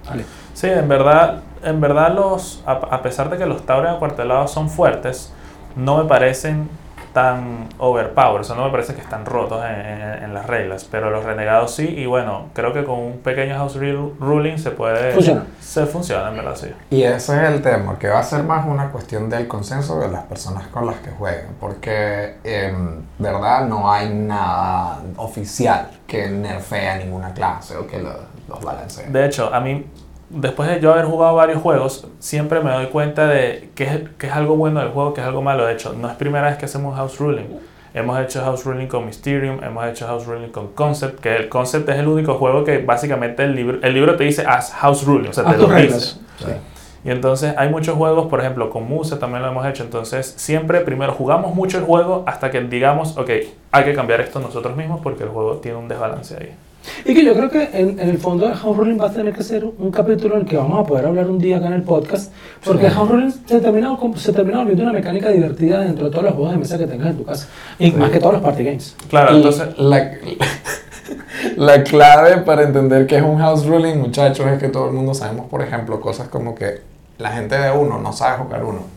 Vale. 0.08 0.23
Sí, 0.65 0.71
en 0.71 0.88
verdad, 0.88 1.39
en 1.63 1.80
verdad 1.82 2.12
los, 2.13 2.63
a, 2.65 2.73
a 2.73 3.01
pesar 3.01 3.30
de 3.30 3.38
que 3.38 3.45
los 3.45 3.65
Tauren 3.65 3.93
acuartelados 3.93 4.51
son 4.51 4.69
fuertes, 4.69 5.32
no 5.75 5.97
me 5.97 6.06
parecen 6.06 6.69
tan 7.13 7.69
overpowered, 7.78 8.41
o 8.41 8.43
sea, 8.43 8.58
no 8.58 8.65
me 8.65 8.71
parece 8.71 8.93
que 8.93 8.99
están 8.99 9.25
rotos 9.25 9.63
en, 9.63 9.71
en- 9.80 10.23
en 10.25 10.34
las 10.34 10.45
reglas, 10.47 10.86
pero 10.89 11.10
los 11.12 11.23
renegados 11.23 11.73
sí, 11.73 11.88
y 11.88 12.06
bueno, 12.08 12.47
creo 12.54 12.73
que 12.73 12.84
con 12.84 12.99
un 12.99 13.17
pequeño 13.19 13.56
house 13.56 13.78
ruling 14.19 14.58
se 14.58 14.71
puede... 14.71 15.13
Funciona. 15.13 15.45
Se 15.62 15.86
funciona, 15.86 16.28
en 16.30 16.36
verdad, 16.36 16.56
sí. 16.58 16.73
Y 16.89 17.04
ese 17.04 17.41
es 17.41 17.49
el 17.49 17.62
tema, 17.62 17.97
que 17.97 18.10
va 18.10 18.19
a 18.19 18.23
ser 18.23 18.43
más 18.43 18.65
una 18.67 18.91
cuestión 18.91 19.30
del 19.30 19.47
consenso 19.47 19.97
de 20.01 20.10
las 20.10 20.23
personas 20.23 20.67
con 20.67 20.86
las 20.88 20.97
que 20.97 21.12
jueguen, 21.12 21.56
porque 21.58 22.36
en 22.43 23.08
verdad 23.17 23.65
no 23.65 23.89
hay 23.89 24.10
nada 24.13 24.99
oficial 25.15 25.88
que 26.06 26.28
nerfee 26.28 26.89
a 26.89 26.97
ninguna 26.97 27.34
clase 27.34 27.78
o 27.78 27.88
que 27.88 27.99
lo- 27.99 28.36
los 28.49 28.62
balancee. 28.62 29.06
De 29.10 29.25
hecho, 29.25 29.54
a 29.54 29.62
mí, 29.62 29.86
después 30.36 30.69
de 30.69 30.80
yo 30.80 30.93
haber 30.93 31.06
jugado 31.06 31.36
varios 31.36 31.62
juegos, 31.62 32.08
siempre 32.19 32.60
me 32.60 32.71
doy 32.71 32.88
cuenta 32.88 33.28
de 33.28 33.69
qué 33.74 33.84
es, 33.86 34.00
qué 34.17 34.28
es 34.28 34.34
algo 34.34 34.56
bueno 34.56 34.80
del 34.80 34.89
juego, 34.89 35.13
qué 35.13 35.21
es 35.21 35.28
algo 35.28 35.41
malo. 35.41 35.65
De 35.65 35.74
hecho, 35.74 35.93
no 35.93 36.10
es 36.10 36.15
primera 36.15 36.48
vez 36.48 36.58
que 36.58 36.65
hacemos 36.65 36.95
house 36.95 37.19
ruling. 37.19 37.45
Hemos 37.93 38.19
hecho 38.19 38.41
house 38.43 38.65
ruling 38.65 38.88
con 38.88 39.06
Mysterium, 39.06 39.63
hemos 39.63 39.86
hecho 39.88 40.06
house 40.06 40.26
ruling 40.26 40.50
con 40.50 40.67
Concept, 40.74 41.21
que 41.21 41.36
el 41.36 41.48
Concept 41.48 41.88
es 41.88 41.98
el 41.98 42.08
único 42.08 42.36
juego 42.36 42.65
que 42.65 42.80
básicamente 42.80 43.43
el 43.43 43.56
libro, 43.56 43.80
el 43.82 43.93
libro 43.93 44.17
te 44.17 44.26
dice 44.26 44.43
haz 44.45 44.74
house 44.74 45.06
ruling, 45.06 45.30
o 45.30 45.34
sea, 45.34 45.45
te 45.45 45.58
lo 45.58 45.67
dice. 45.74 46.17
Y 47.06 47.12
entonces 47.12 47.54
hay 47.56 47.69
muchos 47.69 47.95
juegos, 47.95 48.28
por 48.28 48.39
ejemplo, 48.41 48.71
con 48.71 48.84
Muse 48.89 49.15
también 49.17 49.43
lo 49.43 49.50
hemos 49.50 49.65
hecho. 49.67 49.84
Entonces, 49.84 50.34
siempre 50.38 50.82
primero 50.82 51.13
jugamos 51.13 51.54
mucho 51.54 51.78
el 51.78 51.84
juego 51.84 52.24
hasta 52.26 52.50
que 52.50 52.60
digamos, 52.62 53.15
ok, 53.15 53.30
hay 53.71 53.84
que 53.84 53.93
cambiar 53.93 54.21
esto 54.21 54.39
nosotros 54.39 54.76
mismos 54.76 55.02
porque 55.02 55.24
el 55.24 55.30
juego 55.30 55.58
tiene 55.58 55.78
un 55.78 55.88
desbalance 55.88 56.36
ahí. 56.36 56.54
Y 57.06 57.13
que 57.13 57.24
yo 57.24 57.34
creo 57.34 57.50
que 57.50 57.69
en, 57.74 58.00
en 58.00 58.10
el 58.10 58.17
fondo 58.17 58.52
House 58.54 58.78
Ruling 58.78 59.00
va 59.00 59.08
a 59.08 59.12
tener 59.12 59.34
que 59.34 59.43
ser 59.43 59.65
un 59.65 59.91
capítulo 59.91 60.36
en 60.36 60.41
el 60.41 60.48
que 60.48 60.58
vamos 60.58 60.80
a 60.80 60.88
poder 60.88 61.06
hablar 61.06 61.30
un 61.30 61.39
día 61.39 61.58
acá 61.58 61.67
en 61.67 61.74
el 61.74 61.84
podcast, 61.84 62.32
porque 62.63 62.89
House 62.89 63.10
Ruling 63.10 63.32
se 63.45 63.60
termina, 63.60 63.98
se 64.15 64.34
termina 64.34 64.60
volviendo 64.60 64.84
una 64.84 64.93
mecánica 64.93 65.30
divertida 65.30 65.82
dentro 65.82 66.06
de 66.06 66.12
todos 66.12 66.24
los 66.24 66.34
juegos 66.34 66.52
de 66.52 66.58
mesa 66.58 66.78
que 66.78 66.88
tengas 66.88 67.08
en 67.08 67.17
tu 67.17 67.24
casa, 67.24 67.48
y 67.80 67.91
más 67.91 68.10
que 68.10 68.19
todos 68.19 68.34
los 68.34 68.41
party 68.41 68.63
games. 68.63 68.95
Claro, 69.10 69.34
Y 69.34 69.38
entonces, 69.38 69.78
la, 69.78 70.12
la 71.56 71.84
clave 71.84 72.38
para 72.38 72.63
entender 72.63 73.08
que 73.08 73.17
es 73.17 73.24
un 73.24 73.38
house 73.38 73.65
ruling, 73.65 73.98
muchachos, 73.98 74.45
es 74.48 74.60
que 74.60 74.69
todo 74.69 74.88
el 74.88 74.93
mundo 74.93 75.13
sabemos, 75.13 75.48
por 75.48 75.62
ejemplo, 75.62 76.00
cosas 76.00 76.28
como 76.28 76.56
que 76.56 76.82
la 77.17 77.32
gente 77.32 77.58
de 77.58 77.71
uno 77.71 78.00
no 78.00 78.12
sabe 78.13 78.43
jugar 78.43 78.63
uno. 78.63 78.94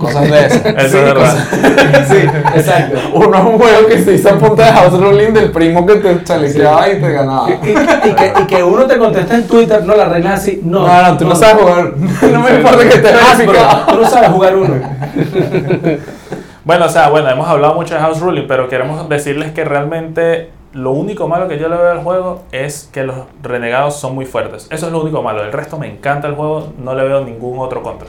Cosas 0.00 0.30
de 0.30 0.46
esas. 0.46 0.64
Eso 0.66 0.78
es 0.78 0.90
Sí, 0.90 0.96
verdad. 0.98 1.14
cosas- 1.14 2.08
sí, 2.08 2.16
exacto. 2.56 2.98
Uno 3.14 3.36
es 3.38 3.44
un 3.44 3.58
juego 3.58 3.86
que 3.86 3.98
se 4.02 4.14
hizo 4.14 4.30
a 4.30 4.38
punta 4.38 4.64
de 4.64 4.72
house 4.72 4.98
ruling 5.00 5.32
del 5.34 5.50
primo 5.52 5.84
que 5.86 5.96
te 5.96 6.24
chalequeaba 6.24 6.88
y 6.88 7.00
te 7.00 7.12
ganaba. 7.12 7.48
Y, 7.50 7.52
y- 7.68 8.10
y 8.10 8.14
que, 8.14 8.32
y 8.42 8.46
que 8.46 8.62
uno 8.62 8.86
te 8.86 8.96
contesta 8.98 9.34
en 9.34 9.46
Twitter, 9.46 9.84
no, 9.84 9.94
la 9.94 10.16
es 10.18 10.26
así, 10.26 10.60
no. 10.64 10.86
No, 10.86 11.02
no, 11.02 11.16
tú 11.18 11.26
no 11.26 11.34
sabes 11.36 11.62
jugar. 11.62 11.92
No 12.32 12.40
me 12.44 12.50
importa 12.56 12.78
que 12.78 12.88
estés 12.94 13.12
Hasbro, 13.12 13.46
verificado. 13.52 13.86
tú 13.94 14.00
no 14.02 14.08
sabes 14.08 14.28
jugar 14.30 14.56
uno. 14.56 14.74
bueno, 16.64 16.86
o 16.86 16.88
sea, 16.88 17.08
bueno, 17.10 17.28
hemos 17.30 17.48
hablado 17.48 17.74
mucho 17.74 17.94
de 17.94 18.00
House 18.00 18.20
Ruling, 18.20 18.46
pero 18.48 18.68
queremos 18.68 19.08
decirles 19.08 19.52
que 19.52 19.64
realmente 19.64 20.50
lo 20.72 20.92
único 20.92 21.26
malo 21.26 21.48
que 21.48 21.58
yo 21.58 21.68
le 21.68 21.76
veo 21.76 21.90
al 21.90 22.02
juego 22.02 22.42
es 22.52 22.88
que 22.92 23.02
los 23.02 23.16
renegados 23.42 23.96
son 23.98 24.14
muy 24.14 24.24
fuertes. 24.24 24.66
Eso 24.70 24.86
es 24.86 24.92
lo 24.92 25.02
único 25.02 25.22
malo. 25.22 25.42
El 25.42 25.52
resto 25.52 25.78
me 25.78 25.88
encanta 25.88 26.28
el 26.28 26.34
juego, 26.34 26.72
no 26.82 26.94
le 26.94 27.04
veo 27.04 27.24
ningún 27.24 27.58
otro 27.58 27.82
contra. 27.82 28.08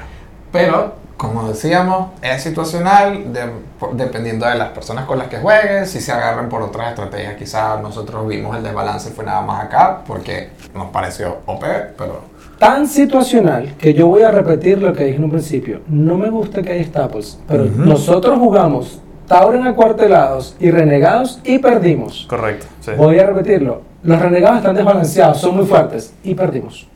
Pero, 0.52 0.94
como 1.18 1.48
decíamos, 1.48 2.10
es 2.22 2.42
situacional 2.44 3.32
de- 3.32 3.50
dependiendo 3.94 4.46
de 4.48 4.56
las 4.56 4.70
personas 4.70 5.06
con 5.06 5.18
las 5.18 5.28
que 5.28 5.38
juegues. 5.38 5.90
Si 5.90 6.02
se 6.02 6.12
agarran 6.12 6.50
por 6.50 6.62
otras 6.62 6.90
estrategias, 6.90 7.36
quizás 7.36 7.82
nosotros 7.82 8.28
vimos 8.28 8.56
el 8.58 8.64
desbalance 8.64 9.10
fue 9.12 9.24
nada 9.26 9.42
más 9.42 9.64
acá 9.66 10.02
porque 10.06 10.50
nos 10.76 10.88
pareció 10.88 11.38
OP, 11.46 11.64
pero 11.98 12.32
Tan 12.60 12.88
situacional 12.88 13.74
que 13.80 13.96
yo 13.96 14.06
voy 14.06 14.22
a 14.22 14.30
repetir 14.30 14.80
lo 14.80 14.94
que 14.94 15.06
dije 15.06 15.18
en 15.18 15.24
un 15.24 15.32
principio. 15.32 15.82
No 15.88 16.16
me 16.16 16.30
gusta 16.30 16.62
que 16.62 16.72
haya 16.74 16.84
staples, 16.84 17.40
pero 17.48 17.66
nosotros 17.66 18.38
jugamos 18.38 19.02
Tauren 19.28 19.66
acuartelados 19.66 20.56
y 20.60 20.70
renegados 20.70 21.40
y 21.46 21.58
perdimos. 21.58 22.28
Correcto. 22.30 22.66
Sí. 22.82 22.92
Voy 22.98 23.18
a 23.18 23.26
repetirlo. 23.26 23.82
Los 24.04 24.20
renegados 24.20 24.58
están 24.58 24.76
desbalanceados, 24.76 25.40
son 25.40 25.56
muy 25.56 25.66
fuertes 25.66 26.14
y 26.24 26.36
perdimos. 26.36 26.88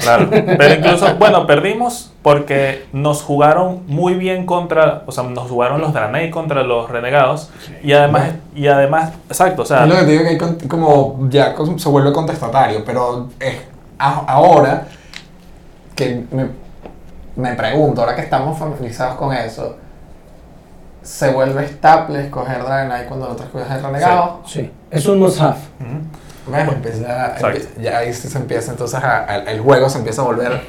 Claro, 0.00 0.28
pero 0.30 0.74
incluso, 0.74 1.14
bueno, 1.16 1.46
perdimos 1.46 2.12
porque 2.22 2.86
nos 2.92 3.22
jugaron 3.22 3.82
muy 3.86 4.14
bien 4.14 4.46
contra, 4.46 5.02
o 5.06 5.12
sea, 5.12 5.24
nos 5.24 5.48
jugaron 5.50 5.80
los 5.80 5.92
Draenei 5.92 6.30
contra 6.30 6.62
los 6.62 6.90
Renegados. 6.90 7.50
Y 7.82 7.92
además, 7.92 8.30
y 8.54 8.66
además, 8.66 9.12
exacto, 9.28 9.62
o 9.62 9.64
sea, 9.64 9.84
es 9.84 9.88
lo 9.90 9.96
que 9.96 10.02
te 10.02 10.10
digo 10.10 10.22
que 10.24 10.28
hay 10.30 10.68
como 10.68 11.18
ya 11.28 11.54
se 11.76 11.88
vuelve 11.88 12.12
contestatario, 12.12 12.84
pero 12.84 13.28
es 13.38 13.56
a- 13.98 14.24
ahora 14.26 14.86
que 15.94 16.24
me, 16.30 16.48
me 17.36 17.54
pregunto, 17.54 18.00
ahora 18.00 18.14
que 18.16 18.22
estamos 18.22 18.58
familiarizados 18.58 19.16
con 19.16 19.32
eso, 19.34 19.76
se 21.02 21.30
vuelve 21.32 21.64
estable 21.64 22.24
escoger 22.26 22.62
Dragonite 22.62 23.06
cuando 23.06 23.26
el 23.26 23.32
otro 23.32 23.46
escoges 23.46 23.82
renegado. 23.82 24.40
Sí, 24.46 24.70
es 24.90 25.06
un 25.06 25.18
must-have. 25.18 25.56
ujú, 25.80 26.00
Bueno, 26.50 26.72
empieza, 26.72 27.26
Exacto. 27.34 27.58
empie- 27.58 27.82
ya 27.82 27.98
ahí 27.98 28.12
se 28.12 28.36
empieza 28.38 28.70
entonces 28.72 29.02
a- 29.02 29.24
a- 29.24 29.36
el 29.50 29.60
juego 29.60 29.88
se 29.88 29.98
empieza 29.98 30.22
a 30.22 30.24
volver 30.24 30.60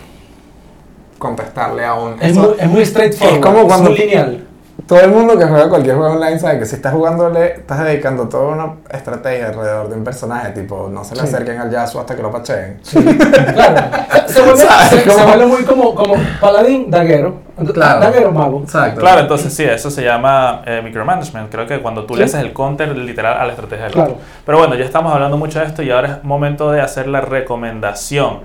contestarle 1.17 1.85
a 1.85 1.93
un 1.93 2.13
Es 2.21 2.31
eso- 2.31 2.41
muy, 2.41 2.55
es 2.59 2.67
muy 2.67 2.85
straightforward. 2.85 3.35
Es 3.39 3.45
como 3.45 3.67
cuando- 3.67 3.89
muy 3.91 3.99
lineal. 3.99 4.47
Todo 4.87 4.99
el 5.01 5.11
mundo 5.11 5.37
que 5.37 5.45
juega 5.45 5.69
cualquier 5.69 5.95
juego 5.95 6.13
online 6.15 6.39
sabe 6.39 6.59
que 6.59 6.65
si 6.65 6.75
estás 6.75 6.93
jugándole 6.93 7.53
estás 7.53 7.83
dedicando 7.83 8.27
toda 8.27 8.47
una 8.55 8.73
estrategia 8.91 9.47
alrededor 9.49 9.89
de 9.89 9.95
un 9.95 10.03
personaje 10.03 10.49
tipo 10.51 10.89
no 10.91 11.03
se 11.03 11.15
le 11.15 11.21
Sí. 11.21 11.27
acerquen 11.27 11.59
al 11.59 11.69
Yasuo 11.71 12.01
hasta 12.01 12.15
que 12.15 12.21
lo 12.21 12.31
pacheen 12.31 12.79
Claro. 13.53 13.81
Se 14.27 14.41
vuelve, 14.41 14.57
¿Sabes? 14.57 14.89
se, 14.89 14.99
se 15.01 15.09
Como- 15.09 15.25
vuelve 15.25 15.45
muy 15.45 15.63
como, 15.63 15.95
como 15.95 16.15
paladín, 16.39 16.89
daguero. 16.89 17.35
Claro. 17.73 17.99
Daguero, 17.99 18.31
mago. 18.31 18.61
exacto 18.63 18.99
Claro, 19.01 19.21
entonces 19.21 19.53
sí, 19.53 19.63
eso 19.63 19.91
se 19.91 20.03
llama 20.03 20.61
eh, 20.65 20.81
micromanagement. 20.83 21.51
Creo 21.51 21.67
que 21.67 21.79
cuando 21.79 22.05
tú 22.05 22.15
le 22.15 22.27
Sí. 22.27 22.35
haces 22.35 22.45
el 22.47 22.53
counter 22.53 22.95
literal 22.97 23.37
a 23.39 23.45
la 23.45 23.51
estrategia 23.51 23.85
del 23.85 23.93
Claro. 23.93 24.11
otro. 24.13 24.23
Pero 24.45 24.57
bueno, 24.57 24.75
ya 24.75 24.85
estamos 24.85 25.13
hablando 25.13 25.37
mucho 25.37 25.59
de 25.59 25.65
esto 25.65 25.83
y 25.83 25.91
ahora 25.91 26.07
es 26.17 26.23
momento 26.23 26.71
de 26.71 26.81
hacer 26.81 27.07
la 27.07 27.21
recomendación. 27.21 28.39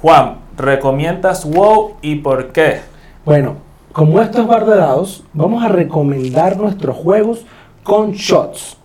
Juan, 0.00 0.38
¿recomiendas 0.56 1.44
WoW 1.44 1.96
y 2.02 2.16
por 2.16 2.48
qué? 2.48 2.80
Bueno, 3.24 3.56
como 3.92 4.20
esto 4.20 4.40
es 4.42 5.22
vamos 5.34 5.62
a 5.64 5.68
recomendar 5.68 6.56
nuestros 6.56 6.96
juegos 6.96 7.44
con 7.82 8.12
shots. 8.12 8.76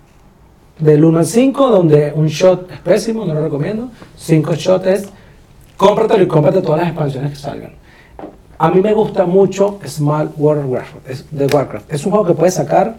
Del 0.79 1.03
1 1.03 1.19
al 1.19 1.25
5, 1.25 1.69
donde 1.69 2.13
un 2.15 2.27
shot 2.27 2.69
es 2.71 2.79
pésimo, 2.79 3.25
no 3.25 3.33
lo 3.33 3.41
recomiendo. 3.41 3.89
5 4.15 4.53
shots 4.53 4.85
es 4.85 5.09
cómpratelo 5.75 6.23
y 6.23 6.27
cómprate 6.27 6.61
todas 6.61 6.81
las 6.81 6.89
expansiones 6.89 7.31
que 7.31 7.35
salgan. 7.37 7.71
A 8.59 8.69
mí 8.69 8.81
me 8.81 8.93
gusta 8.93 9.25
mucho 9.25 9.79
Small 9.85 10.29
World 10.37 10.65
Warcraft, 10.65 11.09
es- 11.09 11.25
de 11.31 11.45
Warcraft. 11.47 11.91
Es 11.93 12.05
un 12.05 12.11
juego 12.11 12.25
que 12.27 12.33
puedes 12.33 12.53
sacar 12.55 12.95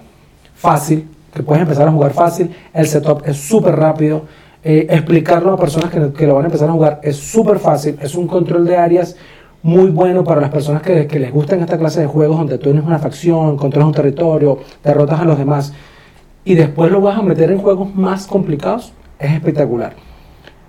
fácil, 0.54 1.08
que 1.34 1.42
puedes 1.42 1.62
empezar 1.62 1.86
a 1.86 1.92
jugar 1.92 2.12
fácil. 2.12 2.54
El 2.72 2.86
setup 2.88 3.22
es 3.26 3.36
súper 3.36 3.76
rápido. 3.76 4.22
Eh, 4.64 4.86
explicarlo 4.90 5.52
a 5.52 5.56
personas 5.56 5.90
que, 5.90 6.12
que 6.12 6.26
lo 6.26 6.34
van 6.34 6.44
a 6.44 6.46
empezar 6.46 6.68
a 6.68 6.72
jugar 6.72 7.00
es 7.02 7.16
súper 7.16 7.58
fácil. 7.60 7.96
Es 8.02 8.14
un 8.16 8.26
control 8.26 8.66
de 8.66 8.76
áreas 8.76 9.14
muy 9.68 9.90
bueno 9.90 10.24
para 10.24 10.40
las 10.40 10.50
personas 10.50 10.82
que, 10.82 11.06
les 11.18 11.30
gustan 11.30 11.60
esta 11.60 11.78
clase 11.78 12.00
de 12.00 12.06
juegos 12.06 12.38
donde 12.38 12.56
tú 12.56 12.64
tienes 12.64 12.84
una 12.84 12.98
facción, 12.98 13.56
controlas 13.58 13.88
un 13.88 13.94
territorio, 13.94 14.58
derrotas 14.82 15.20
a 15.20 15.24
los 15.24 15.38
demás 15.38 15.74
y 16.44 16.54
después 16.54 16.90
lo 16.90 17.02
vas 17.02 17.18
a 17.18 17.22
meter 17.22 17.50
en 17.50 17.58
juegos 17.58 17.94
más 17.94 18.26
complicados. 18.26 18.92
Es 19.18 19.32
espectacular. 19.32 19.94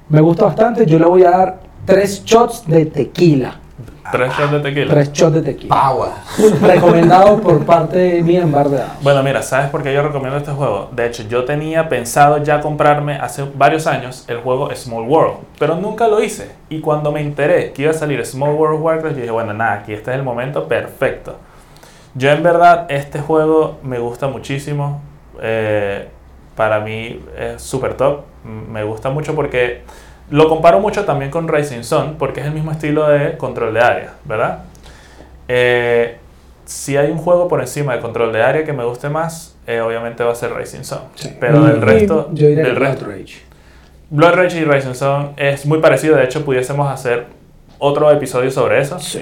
Me 0.10 0.20
gusta 0.20 0.46
bastante. 0.46 0.86
Yo 0.86 1.00
le 1.00 1.06
voy 1.06 1.24
a 1.24 1.32
dar 1.32 1.60
tres 1.86 2.24
shots 2.26 2.68
de 2.68 2.88
tequila. 2.88 3.62
Tres 4.12 4.34
shots 4.38 4.52
de 4.52 4.60
tequila. 4.60 4.94
Tres 4.94 5.12
shots 5.14 5.34
de 5.36 5.42
tequila. 5.42 5.76
Power. 5.76 6.10
Recomendado 6.62 7.40
por 7.42 7.66
parte 7.66 8.22
mía 8.24 8.42
en 8.42 8.52
Bar 8.52 8.70
de 8.70 8.78
Dados. 8.78 8.94
Bueno, 9.02 9.22
mira, 9.24 9.42
¿sabes 9.42 9.70
por 9.70 9.84
qué 9.84 9.94
yo 9.94 10.02
recomiendo 10.02 10.38
este 10.38 10.52
juego? 10.52 10.90
De 10.92 11.06
hecho, 11.06 11.24
yo 11.24 11.46
tenía 11.46 11.88
pensado 11.90 12.38
ya 12.44 12.60
comprarme 12.62 13.16
hace 13.16 13.44
varios 13.56 13.88
años 13.88 14.26
el 14.28 14.38
juego 14.38 14.70
Small 14.76 15.04
World, 15.08 15.38
pero 15.60 15.76
nunca 15.76 16.08
lo 16.08 16.22
hice. 16.24 16.52
Y 16.70 16.80
cuando 16.82 17.12
me 17.12 17.22
enteré 17.22 17.72
que 17.74 17.84
iba 17.84 17.92
a 17.92 17.94
salir 17.94 18.26
Small 18.26 18.56
World 18.56 18.82
Warcraft, 18.82 19.16
yo 19.16 19.22
dije, 19.22 19.32
bueno, 19.32 19.54
nada, 19.54 19.74
aquí 19.74 19.94
este 19.94 20.12
es 20.12 20.18
el 20.18 20.24
momento 20.24 20.68
perfecto. 20.68 21.38
Yo 22.16 22.32
en 22.32 22.42
verdad, 22.42 22.88
este 22.90 23.20
juego 23.20 23.78
me 23.84 24.00
gusta 24.00 24.28
muchísimo. 24.28 25.02
eh, 25.42 26.08
para 26.56 26.82
mí 26.82 27.22
es 27.38 27.62
súper 27.62 27.94
top. 27.94 28.24
Me 28.44 28.84
gusta 28.84 29.10
mucho 29.10 29.34
porque 29.34 29.84
lo 30.32 30.48
comparo 30.50 30.80
mucho 30.80 31.06
también 31.06 31.32
con 31.32 31.48
Rising 31.48 31.84
Sun, 31.84 32.16
porque 32.18 32.42
es 32.42 32.46
el 32.46 32.54
mismo 32.54 32.72
estilo 32.72 33.08
de 33.08 33.38
control 33.38 33.74
de 33.74 33.80
área, 33.82 34.14
¿verdad? 34.26 34.60
Eh, 35.48 36.18
si 36.66 36.98
hay 36.98 37.10
un 37.12 37.18
juego 37.18 37.48
por 37.48 37.62
encima 37.62 37.96
de 37.96 38.00
control 38.02 38.32
de 38.32 38.44
área 38.44 38.64
que 38.64 38.74
me 38.74 38.84
guste 38.86 39.10
más, 39.10 39.56
eh, 39.66 39.82
obviamente 39.82 40.24
va 40.24 40.32
a 40.32 40.36
ser 40.36 40.54
Rising 40.54 40.84
Sun. 40.84 41.00
Sí. 41.16 41.36
Pero 41.40 41.64
del 41.64 41.78
Y 41.78 41.80
resto, 41.80 42.30
yo 42.34 42.48
diría 42.48 42.64
del 42.64 42.76
resto, 42.76 43.06
Blood 43.06 43.18
Rage. 43.18 43.36
Blood 44.12 44.34
Rage 44.34 44.60
y 44.60 44.64
Rising 44.66 44.94
Sun 44.94 45.32
es 45.38 45.66
muy 45.66 45.80
parecido. 45.80 46.16
De 46.16 46.24
hecho, 46.24 46.46
pudiésemos 46.46 46.92
hacer 46.92 47.26
otro 47.80 48.12
episodio 48.12 48.52
sobre 48.52 48.82
eso. 48.82 49.00
Sí. 49.00 49.20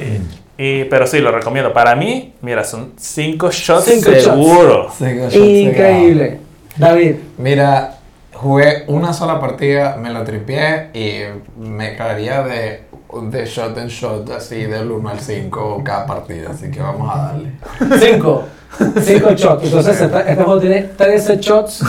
Y, 0.58 0.86
pero 0.86 1.06
sí, 1.08 1.20
lo 1.20 1.32
recomiendo. 1.32 1.72
Para 1.72 1.96
mí, 1.96 2.34
mira, 2.42 2.64
son 2.64 2.94
cinco 2.98 3.50
shots 3.52 3.86
Cinco 3.86 4.12
shots. 4.12 4.24
seguro. 4.24 4.88
Increíble. 5.32 6.40
David, 6.76 7.16
Mira, 7.38 7.97
jugué 8.38 8.84
una 8.88 9.14
sola 9.14 9.40
partida, 9.40 9.98
me 9.98 10.12
la 10.12 10.24
tripié 10.24 10.90
y 10.94 11.22
me 11.60 11.96
caería 11.96 12.44
de, 12.44 12.84
de 13.24 13.46
shot 13.46 13.78
en 13.78 13.88
shot, 13.88 14.30
así 14.30 14.64
del 14.64 14.92
1 14.92 15.10
al 15.10 15.20
5 15.20 15.82
cada 15.84 16.06
partida, 16.06 16.52
así 16.52 16.70
que 16.70 16.80
vamos 16.80 17.10
a 17.14 17.22
darle. 17.24 17.52
cinco. 18.00 18.44
Cinco 19.02 19.32
shots. 19.32 19.64
Entonces, 19.64 20.02
este 20.02 20.36
juego 20.36 20.60
tiene 20.60 20.84
13 20.84 21.38
shots 21.38 21.84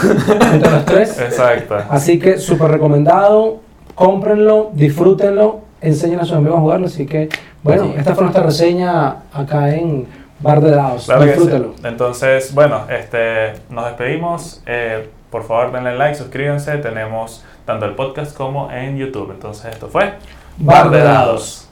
entre 0.52 0.70
los 0.70 0.84
tres. 0.84 1.18
Exacto. 1.18 1.76
Así 1.90 2.18
que 2.18 2.38
súper 2.38 2.70
recomendado. 2.70 3.60
Cómprenlo, 3.94 4.70
disfrútenlo, 4.72 5.60
enseñen 5.80 6.20
a 6.20 6.24
sus 6.24 6.36
amigos 6.36 6.58
a 6.58 6.60
jugarlo. 6.60 6.86
Así 6.86 7.04
que, 7.04 7.28
bueno, 7.64 7.92
esta 7.98 8.14
fue 8.14 8.22
nuestra 8.22 8.44
reseña 8.44 9.24
acá 9.32 9.74
en 9.74 10.06
Bar 10.38 10.60
de 10.60 10.70
Dados. 10.70 11.06
Claro 11.06 11.22
que 11.22 11.26
sí. 11.26 11.40
Disfrútenlo. 11.40 11.74
Entonces, 11.82 12.54
bueno, 12.54 12.82
este, 12.88 13.54
nos 13.68 13.86
despedimos. 13.86 14.62
Eh, 14.64 15.08
por 15.30 15.44
favor, 15.44 15.72
denle 15.72 15.96
like, 15.96 16.16
suscríbanse. 16.16 16.78
Tenemos 16.78 17.44
tanto 17.64 17.86
el 17.86 17.94
podcast 17.94 18.36
como 18.36 18.70
en 18.70 18.96
YouTube. 18.96 19.30
Entonces, 19.32 19.72
esto 19.72 19.88
fue 19.88 20.14
Bar 20.58 20.90
de 20.90 21.02
Dados. 21.02 21.67